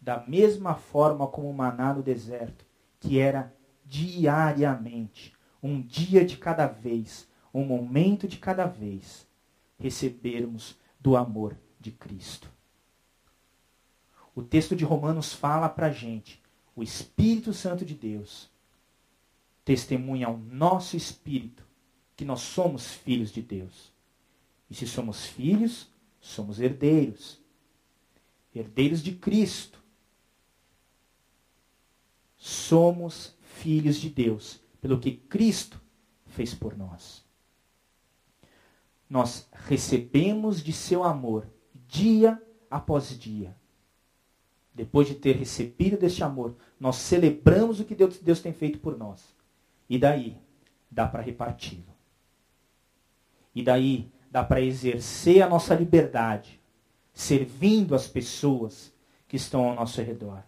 da 0.00 0.26
mesma 0.26 0.74
forma 0.74 1.26
como 1.26 1.48
o 1.48 1.54
maná 1.54 1.94
no 1.94 2.02
deserto, 2.02 2.64
que 2.98 3.18
era 3.18 3.54
diariamente, 3.84 5.34
um 5.62 5.80
dia 5.80 6.24
de 6.24 6.36
cada 6.36 6.66
vez, 6.66 7.28
um 7.52 7.64
momento 7.64 8.26
de 8.26 8.38
cada 8.38 8.66
vez, 8.66 9.26
recebermos 9.78 10.76
do 10.98 11.16
amor 11.16 11.56
de 11.78 11.90
Cristo. 11.90 12.50
O 14.34 14.42
texto 14.42 14.76
de 14.76 14.84
Romanos 14.84 15.32
fala 15.32 15.68
para 15.68 15.88
a 15.88 15.92
gente, 15.92 16.40
o 16.74 16.82
Espírito 16.82 17.52
Santo 17.52 17.84
de 17.84 17.94
Deus 17.94 18.48
testemunha 19.64 20.26
ao 20.26 20.36
nosso 20.36 20.96
espírito 20.96 21.64
que 22.16 22.24
nós 22.24 22.40
somos 22.40 22.92
filhos 22.92 23.32
de 23.32 23.42
Deus. 23.42 23.92
E 24.68 24.74
se 24.74 24.86
somos 24.86 25.26
filhos, 25.26 25.88
somos 26.20 26.60
herdeiros. 26.60 27.38
Herdeiros 28.54 29.02
de 29.02 29.12
Cristo. 29.12 29.78
Somos 32.36 33.34
filhos 33.40 33.96
de 33.96 34.08
Deus, 34.08 34.59
pelo 34.80 34.98
que 34.98 35.12
Cristo 35.12 35.80
fez 36.26 36.54
por 36.54 36.76
nós. 36.76 37.24
Nós 39.08 39.48
recebemos 39.52 40.62
de 40.62 40.72
seu 40.72 41.04
amor 41.04 41.46
dia 41.86 42.40
após 42.70 43.18
dia. 43.18 43.56
Depois 44.72 45.08
de 45.08 45.14
ter 45.14 45.36
recebido 45.36 45.98
deste 45.98 46.22
amor, 46.22 46.56
nós 46.78 46.96
celebramos 46.96 47.80
o 47.80 47.84
que 47.84 47.94
Deus, 47.94 48.18
Deus 48.18 48.40
tem 48.40 48.52
feito 48.52 48.78
por 48.78 48.96
nós. 48.96 49.34
E 49.88 49.98
daí 49.98 50.38
dá 50.90 51.06
para 51.06 51.22
reparti-lo. 51.22 51.92
E 53.54 53.62
daí 53.62 54.10
dá 54.30 54.44
para 54.44 54.60
exercer 54.60 55.42
a 55.42 55.48
nossa 55.48 55.74
liberdade, 55.74 56.60
servindo 57.12 57.94
as 57.96 58.06
pessoas 58.06 58.94
que 59.26 59.36
estão 59.36 59.68
ao 59.68 59.74
nosso 59.74 60.00
redor. 60.00 60.44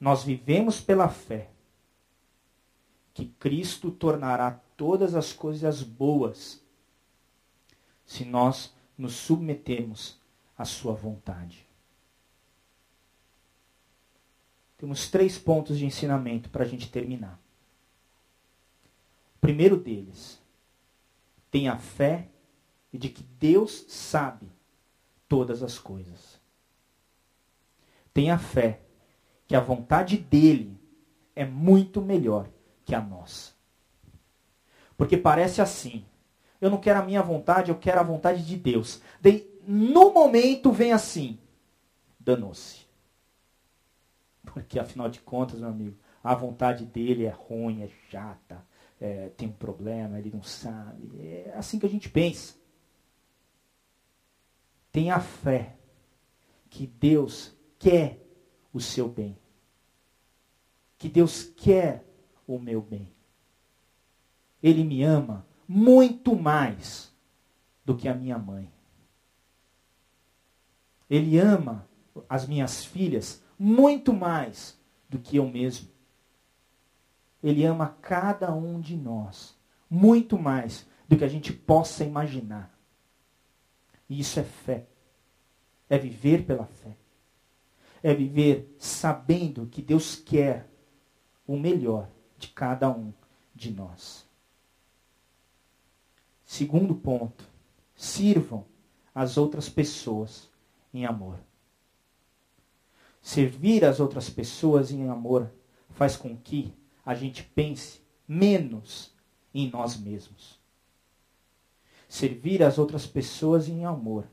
Nós 0.00 0.24
vivemos 0.24 0.80
pela 0.80 1.08
fé 1.08 1.51
que 3.14 3.26
Cristo 3.26 3.90
tornará 3.90 4.60
todas 4.76 5.14
as 5.14 5.32
coisas 5.32 5.82
boas 5.82 6.62
se 8.06 8.24
nós 8.24 8.74
nos 8.96 9.14
submetemos 9.14 10.18
à 10.56 10.64
sua 10.64 10.92
vontade. 10.92 11.66
Temos 14.78 15.08
três 15.08 15.38
pontos 15.38 15.78
de 15.78 15.86
ensinamento 15.86 16.50
para 16.50 16.64
a 16.64 16.66
gente 16.66 16.90
terminar. 16.90 17.40
O 19.36 19.38
primeiro 19.40 19.76
deles, 19.76 20.40
tenha 21.50 21.76
fé 21.78 22.28
de 22.92 23.08
que 23.08 23.22
Deus 23.22 23.84
sabe 23.88 24.46
todas 25.28 25.62
as 25.62 25.78
coisas. 25.78 26.40
Tenha 28.12 28.38
fé 28.38 28.80
que 29.46 29.54
a 29.54 29.60
vontade 29.60 30.16
dele 30.16 30.76
é 31.34 31.44
muito 31.44 32.00
melhor 32.00 32.48
que 32.84 32.94
a 32.94 33.00
nossa. 33.00 33.52
Porque 34.96 35.16
parece 35.16 35.60
assim. 35.60 36.04
Eu 36.60 36.70
não 36.70 36.78
quero 36.78 37.00
a 37.00 37.04
minha 37.04 37.22
vontade, 37.22 37.70
eu 37.70 37.78
quero 37.78 37.98
a 37.98 38.04
vontade 38.04 38.46
de 38.46 38.56
Deus. 38.56 39.02
Daí, 39.20 39.50
no 39.66 40.12
momento, 40.12 40.70
vem 40.70 40.92
assim: 40.92 41.38
danou-se. 42.20 42.86
Porque, 44.44 44.78
afinal 44.78 45.08
de 45.08 45.20
contas, 45.20 45.60
meu 45.60 45.68
amigo, 45.68 45.96
a 46.22 46.34
vontade 46.34 46.84
dele 46.84 47.24
é 47.24 47.30
ruim, 47.30 47.82
é 47.82 47.88
chata, 48.10 48.64
é, 49.00 49.30
tem 49.30 49.48
um 49.48 49.52
problema, 49.52 50.18
ele 50.18 50.30
não 50.32 50.42
sabe. 50.42 51.10
É 51.20 51.52
assim 51.56 51.78
que 51.78 51.86
a 51.86 51.88
gente 51.88 52.08
pensa. 52.08 52.54
Tenha 54.92 55.18
fé 55.18 55.76
que 56.68 56.86
Deus 56.86 57.56
quer 57.78 58.20
o 58.72 58.80
seu 58.80 59.08
bem. 59.08 59.36
Que 60.98 61.08
Deus 61.08 61.42
quer 61.42 62.04
o 62.46 62.58
meu 62.58 62.80
bem. 62.80 63.12
Ele 64.62 64.84
me 64.84 65.02
ama 65.02 65.46
muito 65.66 66.36
mais 66.36 67.12
do 67.84 67.96
que 67.96 68.08
a 68.08 68.14
minha 68.14 68.38
mãe. 68.38 68.70
Ele 71.08 71.38
ama 71.38 71.88
as 72.28 72.46
minhas 72.46 72.84
filhas 72.84 73.42
muito 73.58 74.12
mais 74.12 74.78
do 75.08 75.18
que 75.18 75.36
eu 75.36 75.48
mesmo. 75.48 75.88
Ele 77.42 77.64
ama 77.64 77.96
cada 78.00 78.54
um 78.54 78.80
de 78.80 78.96
nós 78.96 79.56
muito 79.90 80.38
mais 80.38 80.88
do 81.06 81.18
que 81.18 81.24
a 81.24 81.28
gente 81.28 81.52
possa 81.52 82.02
imaginar. 82.02 82.72
E 84.08 84.20
isso 84.20 84.40
é 84.40 84.44
fé. 84.44 84.86
É 85.88 85.98
viver 85.98 86.46
pela 86.46 86.64
fé. 86.64 86.96
É 88.02 88.14
viver 88.14 88.74
sabendo 88.78 89.66
que 89.66 89.82
Deus 89.82 90.16
quer 90.16 90.66
o 91.46 91.58
melhor 91.58 92.08
de 92.42 92.48
cada 92.48 92.90
um 92.90 93.12
de 93.54 93.70
nós. 93.70 94.26
Segundo 96.44 96.94
ponto, 96.94 97.48
sirvam 97.94 98.64
as 99.14 99.36
outras 99.38 99.68
pessoas 99.68 100.50
em 100.92 101.06
amor. 101.06 101.38
Servir 103.22 103.84
as 103.84 104.00
outras 104.00 104.28
pessoas 104.28 104.90
em 104.90 105.08
amor 105.08 105.50
faz 105.90 106.16
com 106.16 106.36
que 106.36 106.74
a 107.06 107.14
gente 107.14 107.44
pense 107.44 108.00
menos 108.26 109.14
em 109.54 109.70
nós 109.70 109.96
mesmos. 109.96 110.60
Servir 112.08 112.62
as 112.62 112.76
outras 112.76 113.06
pessoas 113.06 113.68
em 113.68 113.84
amor 113.84 114.26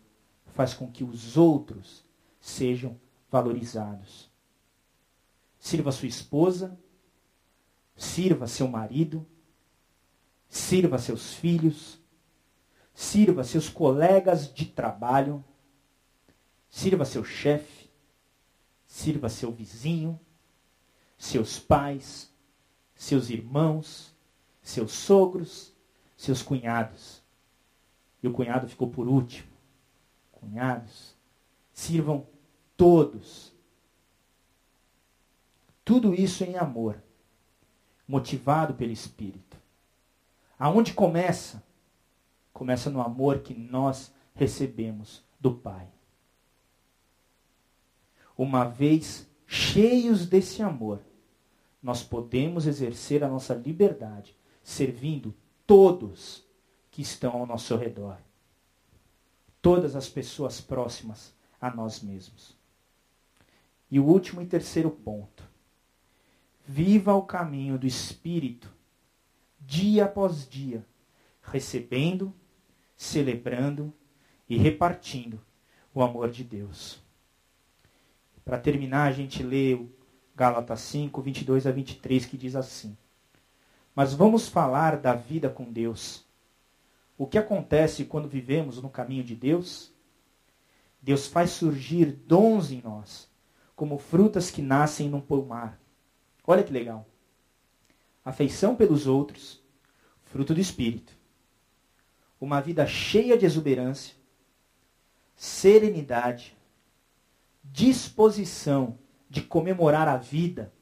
faz 0.48 0.74
com 0.74 0.92
que 0.92 1.04
os 1.04 1.38
outros 1.38 2.04
sejam 2.42 3.00
valorizados. 3.30 4.30
Sirva 5.60 5.92
sua 5.92 6.08
esposa, 6.08 6.78
sirva 8.00 8.48
seu 8.48 8.66
marido, 8.66 9.28
sirva 10.48 10.98
seus 10.98 11.34
filhos, 11.34 12.00
sirva 12.94 13.44
seus 13.44 13.68
colegas 13.68 14.52
de 14.54 14.66
trabalho, 14.66 15.44
sirva 16.70 17.04
seu 17.04 17.26
chefe, 17.26 17.90
sirva 18.88 19.28
seu 19.28 19.52
vizinho, 19.52 20.18
seus 21.18 21.60
pais, 21.60 22.34
seus 22.96 23.30
irmãos, 23.30 24.16
seus 24.62 24.94
sogros, 24.94 25.74
seus 26.16 26.42
cunhados. 26.42 27.22
E 28.24 28.28
o 28.30 28.34
cunhado 28.34 28.68
ficou 28.68 28.90
por 28.90 29.10
último. 29.10 29.50
Cunhados, 30.32 31.16
sirvam 31.74 32.26
todos. 32.78 33.54
Tudo 35.84 36.14
isso 36.14 36.46
em 36.46 36.56
amor, 36.56 37.04
motivado 38.10 38.74
pelo 38.74 38.92
Espírito. 38.92 39.56
Aonde 40.58 40.94
começa? 40.94 41.64
Começa 42.52 42.90
no 42.90 43.00
amor 43.02 43.40
que 43.40 43.54
nós 43.54 44.12
recebemos 44.34 45.24
do 45.40 45.54
Pai. 45.54 45.88
Uma 48.36 48.66
vez 48.66 49.28
cheios 49.46 50.26
desse 50.26 50.64
amor, 50.64 51.00
nós 51.84 52.02
podemos 52.02 52.66
exercer 52.66 53.24
a 53.24 53.28
nossa 53.28 53.54
liberdade, 53.54 54.36
servindo 54.64 55.36
todos 55.68 56.44
que 56.90 57.04
estão 57.04 57.34
ao 57.34 57.46
nosso 57.46 57.76
redor. 57.76 58.18
Todas 59.62 59.96
as 59.96 60.10
pessoas 60.10 60.60
próximas 60.60 61.32
a 61.62 61.70
nós 61.70 62.02
mesmos. 62.02 62.58
E 63.92 64.00
o 64.00 64.06
último 64.06 64.42
e 64.42 64.48
terceiro 64.48 64.90
ponto. 64.90 65.49
Viva 66.72 67.16
o 67.16 67.24
caminho 67.24 67.80
do 67.80 67.88
Espírito, 67.88 68.72
dia 69.60 70.06
após 70.06 70.48
dia, 70.48 70.86
recebendo, 71.42 72.32
celebrando 72.96 73.92
e 74.48 74.56
repartindo 74.56 75.42
o 75.96 76.04
amor 76.04 76.30
de 76.30 76.44
Deus. 76.44 77.02
Para 78.46 78.60
terminar, 78.60 79.08
a 79.08 79.12
gente 79.12 79.42
lê 79.42 79.74
o 79.74 79.90
Gálatas 80.36 80.82
5, 80.82 81.20
22 81.20 81.66
a 81.66 81.72
23, 81.72 82.28
que 82.28 82.38
diz 82.38 82.56
assim: 82.56 82.96
Mas 83.96 84.14
vamos 84.14 84.48
falar 84.48 84.98
da 84.98 85.16
vida 85.16 85.50
com 85.50 85.64
Deus. 85.64 86.24
O 87.18 87.26
que 87.26 87.40
acontece 87.40 88.06
quando 88.06 88.30
vivemos 88.30 88.80
no 88.80 88.92
caminho 88.92 89.24
de 89.24 89.34
Deus? 89.36 89.92
Deus 91.02 91.26
faz 91.26 91.50
surgir 91.50 92.12
dons 92.12 92.70
em 92.70 92.80
nós, 92.84 93.28
como 93.76 93.98
frutas 93.98 94.52
que 94.52 94.62
nascem 94.62 95.10
num 95.10 95.20
pomar. 95.20 95.80
Olha 96.50 96.64
que 96.64 96.74
legal. 96.74 97.06
Afeição 98.26 98.76
pelos 98.76 99.06
outros, 99.06 99.62
fruto 100.24 100.52
do 100.52 100.60
Espírito. 100.60 101.16
Uma 102.42 102.60
vida 102.60 102.88
cheia 102.88 103.38
de 103.38 103.46
exuberância, 103.46 104.16
serenidade, 105.36 106.58
disposição 107.64 108.98
de 109.30 109.44
comemorar 109.44 110.08
a 110.08 110.18
vida, 110.18 110.74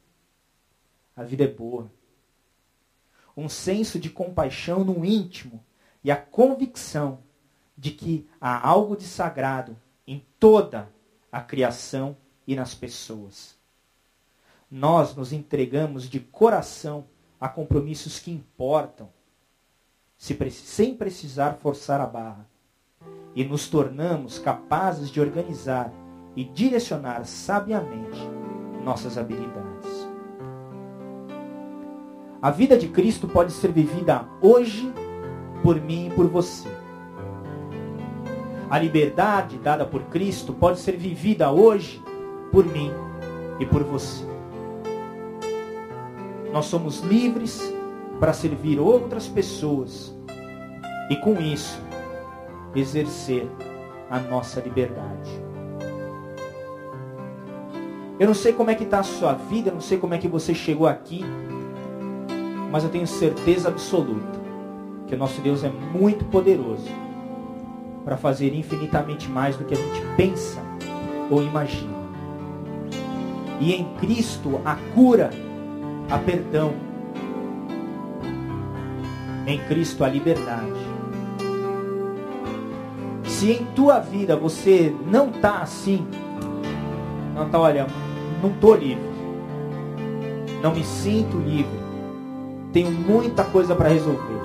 a 1.14 1.24
vida 1.24 1.44
é 1.44 1.48
boa. 1.50 1.92
Um 3.36 3.50
senso 3.50 4.00
de 4.00 4.10
compaixão 4.10 4.86
no 4.86 5.04
íntimo 5.04 5.62
e 6.02 6.10
a 6.10 6.16
convicção 6.16 7.22
de 7.78 7.92
que 7.92 8.26
há 8.40 8.66
algo 8.66 8.96
de 8.96 9.04
sagrado 9.04 9.78
em 10.08 10.26
toda 10.40 10.90
a 11.30 11.42
criação 11.42 12.16
e 12.48 12.56
nas 12.56 12.74
pessoas. 12.74 13.57
Nós 14.70 15.16
nos 15.16 15.32
entregamos 15.32 16.10
de 16.10 16.20
coração 16.20 17.06
a 17.40 17.48
compromissos 17.48 18.20
que 18.20 18.32
importam, 18.32 19.08
sem 20.18 20.94
precisar 20.94 21.54
forçar 21.62 22.02
a 22.02 22.06
barra, 22.06 22.46
e 23.34 23.46
nos 23.46 23.70
tornamos 23.70 24.40
capazes 24.40 25.10
de 25.10 25.22
organizar 25.22 25.94
e 26.36 26.44
direcionar 26.44 27.26
sabiamente 27.26 28.20
nossas 28.84 29.18
habilidades. 29.18 30.08
A 32.42 32.52
vida 32.52 32.78
de 32.78 32.90
Cristo 32.90 33.28
pode 33.28 33.54
ser 33.54 33.72
vivida 33.72 34.28
hoje 34.42 34.92
por 35.64 35.80
mim 35.80 36.08
e 36.08 36.10
por 36.12 36.28
você. 36.28 36.68
A 38.70 38.78
liberdade 38.78 39.58
dada 39.60 39.86
por 39.86 40.04
Cristo 40.06 40.54
pode 40.54 40.80
ser 40.80 40.98
vivida 40.98 41.52
hoje 41.52 42.04
por 42.52 42.66
mim 42.66 42.92
e 43.60 43.66
por 43.66 43.84
você. 43.84 44.37
Nós 46.52 46.66
somos 46.66 47.00
livres 47.02 47.74
para 48.20 48.34
servir 48.34 48.80
outras 48.80 49.28
pessoas 49.28 50.16
e 51.10 51.16
com 51.18 51.40
isso 51.40 51.82
exercer 52.76 53.48
a 54.10 54.20
nossa 54.20 54.60
liberdade. 54.60 55.48
Eu 58.20 58.28
não 58.28 58.34
sei 58.34 58.52
como 58.54 58.72
é 58.72 58.76
que 58.76 58.84
está 58.84 59.00
a 59.00 59.04
sua 59.04 59.34
vida, 59.34 59.70
eu 59.70 59.74
não 59.76 59.82
sei 59.82 59.98
como 59.98 60.14
é 60.14 60.18
que 60.18 60.28
você 60.28 60.54
chegou 60.54 60.88
aqui, 60.88 61.24
mas 62.72 62.84
eu 62.84 62.90
tenho 62.90 63.06
certeza 63.06 63.70
absoluta 63.70 64.40
que 65.06 65.16
o 65.16 65.18
nosso 65.18 65.40
Deus 65.42 65.64
é 65.64 65.70
muito 65.70 66.26
poderoso 66.26 66.90
para 68.04 68.18
fazer 68.18 68.56
infinitamente 68.56 69.30
mais 69.30 69.56
do 69.56 69.66
que 69.66 69.74
a 69.74 69.78
gente 69.78 70.02
pensa 70.16 70.62
ou 71.30 71.44
imagina. 71.44 71.96
E 73.60 73.74
em 73.74 73.86
Cristo 73.96 74.60
a 74.66 74.76
cura, 74.96 75.30
a 76.10 76.18
perdão. 76.18 76.74
Em 79.46 79.60
Cristo 79.60 80.04
a 80.04 80.10
liberdade. 80.10 80.88
Se 83.24 83.52
em 83.52 83.66
tua 83.76 84.00
vida 84.00 84.36
você 84.36 84.94
não 85.06 85.30
está 85.30 85.60
assim, 85.60 86.08
não 87.36 87.46
está, 87.46 87.60
olha, 87.60 87.88
não 88.42 88.50
estou 88.50 88.76
livre. 88.76 89.08
Não 90.62 90.74
me 90.74 90.84
sinto 90.84 91.38
livre. 91.38 91.80
Tenho 92.74 92.92
muita 92.92 93.44
coisa 93.44 93.76
para 93.76 93.90
resolver. 93.90 94.42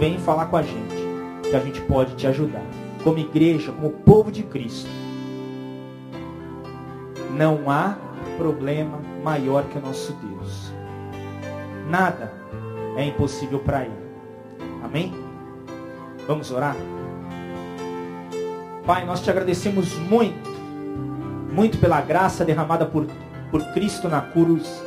Vem 0.00 0.18
falar 0.18 0.46
com 0.46 0.56
a 0.56 0.62
gente, 0.62 0.96
que 1.48 1.54
a 1.54 1.60
gente 1.60 1.80
pode 1.82 2.14
te 2.14 2.26
ajudar. 2.26 2.64
Como 3.02 3.18
igreja, 3.18 3.72
como 3.72 3.90
povo 3.90 4.32
de 4.32 4.42
Cristo. 4.42 4.88
Não 7.36 7.70
há 7.70 7.96
problema 8.38 8.98
maior 9.22 9.64
que 9.64 9.78
o 9.78 9.80
nosso 9.80 10.12
Deus. 10.14 10.73
Nada 11.88 12.32
é 12.96 13.04
impossível 13.04 13.58
para 13.58 13.82
Ele. 13.82 14.04
Amém? 14.82 15.12
Vamos 16.26 16.50
orar? 16.50 16.76
Pai, 18.86 19.04
nós 19.04 19.20
te 19.20 19.30
agradecemos 19.30 19.94
muito 19.98 20.54
muito 21.54 21.78
pela 21.78 22.00
graça 22.00 22.44
derramada 22.44 22.84
por, 22.84 23.06
por 23.50 23.62
Cristo 23.72 24.08
na 24.08 24.20
cruz, 24.20 24.82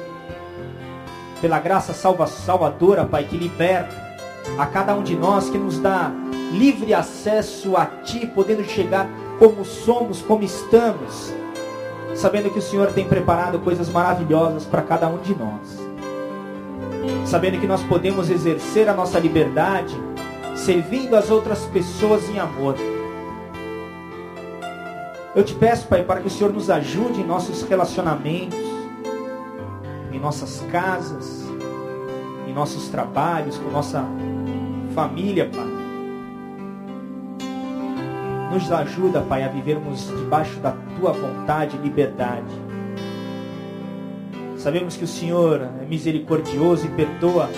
pela 1.39 1.59
graça 1.59 1.93
salva, 1.93 2.27
salvadora, 2.27 3.05
Pai, 3.05 3.23
que 3.23 3.37
liberta 3.37 3.95
a 4.57 4.65
cada 4.65 4.93
um 4.93 5.01
de 5.01 5.15
nós, 5.15 5.49
que 5.49 5.57
nos 5.57 5.79
dá 5.79 6.11
livre 6.51 6.93
acesso 6.93 7.77
a 7.77 7.85
Ti, 7.85 8.27
podendo 8.27 8.63
chegar 8.65 9.07
como 9.39 9.63
somos, 9.63 10.21
como 10.21 10.43
estamos, 10.43 11.33
sabendo 12.15 12.49
que 12.49 12.59
o 12.59 12.61
Senhor 12.61 12.91
tem 12.91 13.07
preparado 13.07 13.59
coisas 13.59 13.87
maravilhosas 13.89 14.65
para 14.65 14.81
cada 14.81 15.07
um 15.07 15.19
de 15.19 15.35
nós, 15.35 15.79
sabendo 17.27 17.59
que 17.59 17.67
nós 17.67 17.83
podemos 17.83 18.29
exercer 18.29 18.89
a 18.89 18.93
nossa 18.93 19.19
liberdade, 19.19 19.95
servindo 20.55 21.15
as 21.15 21.29
outras 21.29 21.65
pessoas 21.65 22.27
em 22.29 22.39
amor 22.39 22.75
eu 25.35 25.43
te 25.43 25.53
peço, 25.53 25.87
Pai, 25.87 26.03
para 26.03 26.19
que 26.19 26.25
o 26.25 26.31
Senhor 26.31 26.51
nos 26.51 26.67
ajude 26.67 27.21
em 27.21 27.23
nossos 27.23 27.61
relacionamentos, 27.61 28.57
em 30.11 30.19
nossas 30.19 30.61
casas, 30.71 31.47
nossos 32.57 32.87
trabalhos, 32.87 33.55
com 33.59 33.69
nossa 33.69 34.03
família, 34.95 35.47
Pai. 35.47 35.67
Nos 38.51 38.71
ajuda, 38.71 39.21
Pai, 39.21 39.43
a 39.43 39.47
vivermos 39.47 40.07
debaixo 40.07 40.59
da 40.59 40.73
tua 40.99 41.11
vontade 41.11 41.77
e 41.77 41.79
liberdade. 41.79 42.66
Sabemos 44.67 44.97
que 44.97 45.05
o 45.05 45.07
Senhor 45.07 45.61
é 45.81 45.85
misericordioso 45.85 46.87
e 46.87 46.89
perdoa 46.89 47.49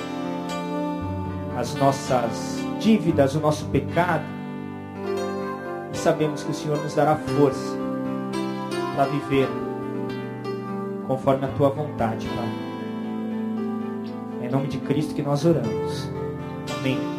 as 1.58 1.74
nossas 1.74 2.64
dívidas, 2.80 3.34
o 3.34 3.40
nosso 3.40 3.66
pecado. 3.70 4.24
E 5.92 5.98
sabemos 5.98 6.44
que 6.44 6.52
o 6.52 6.54
Senhor 6.54 6.78
nos 6.78 6.94
dará 6.94 7.16
força 7.16 7.76
para 8.96 9.06
viver 9.06 9.50
conforme 11.08 11.46
a 11.46 11.48
tua 11.48 11.70
vontade, 11.70 12.28
Pai. 12.28 12.50
É 14.44 14.46
em 14.46 14.52
nome 14.52 14.68
de 14.68 14.78
Cristo 14.78 15.16
que 15.16 15.24
nós 15.24 15.44
oramos. 15.46 16.12
Amém. 16.78 17.19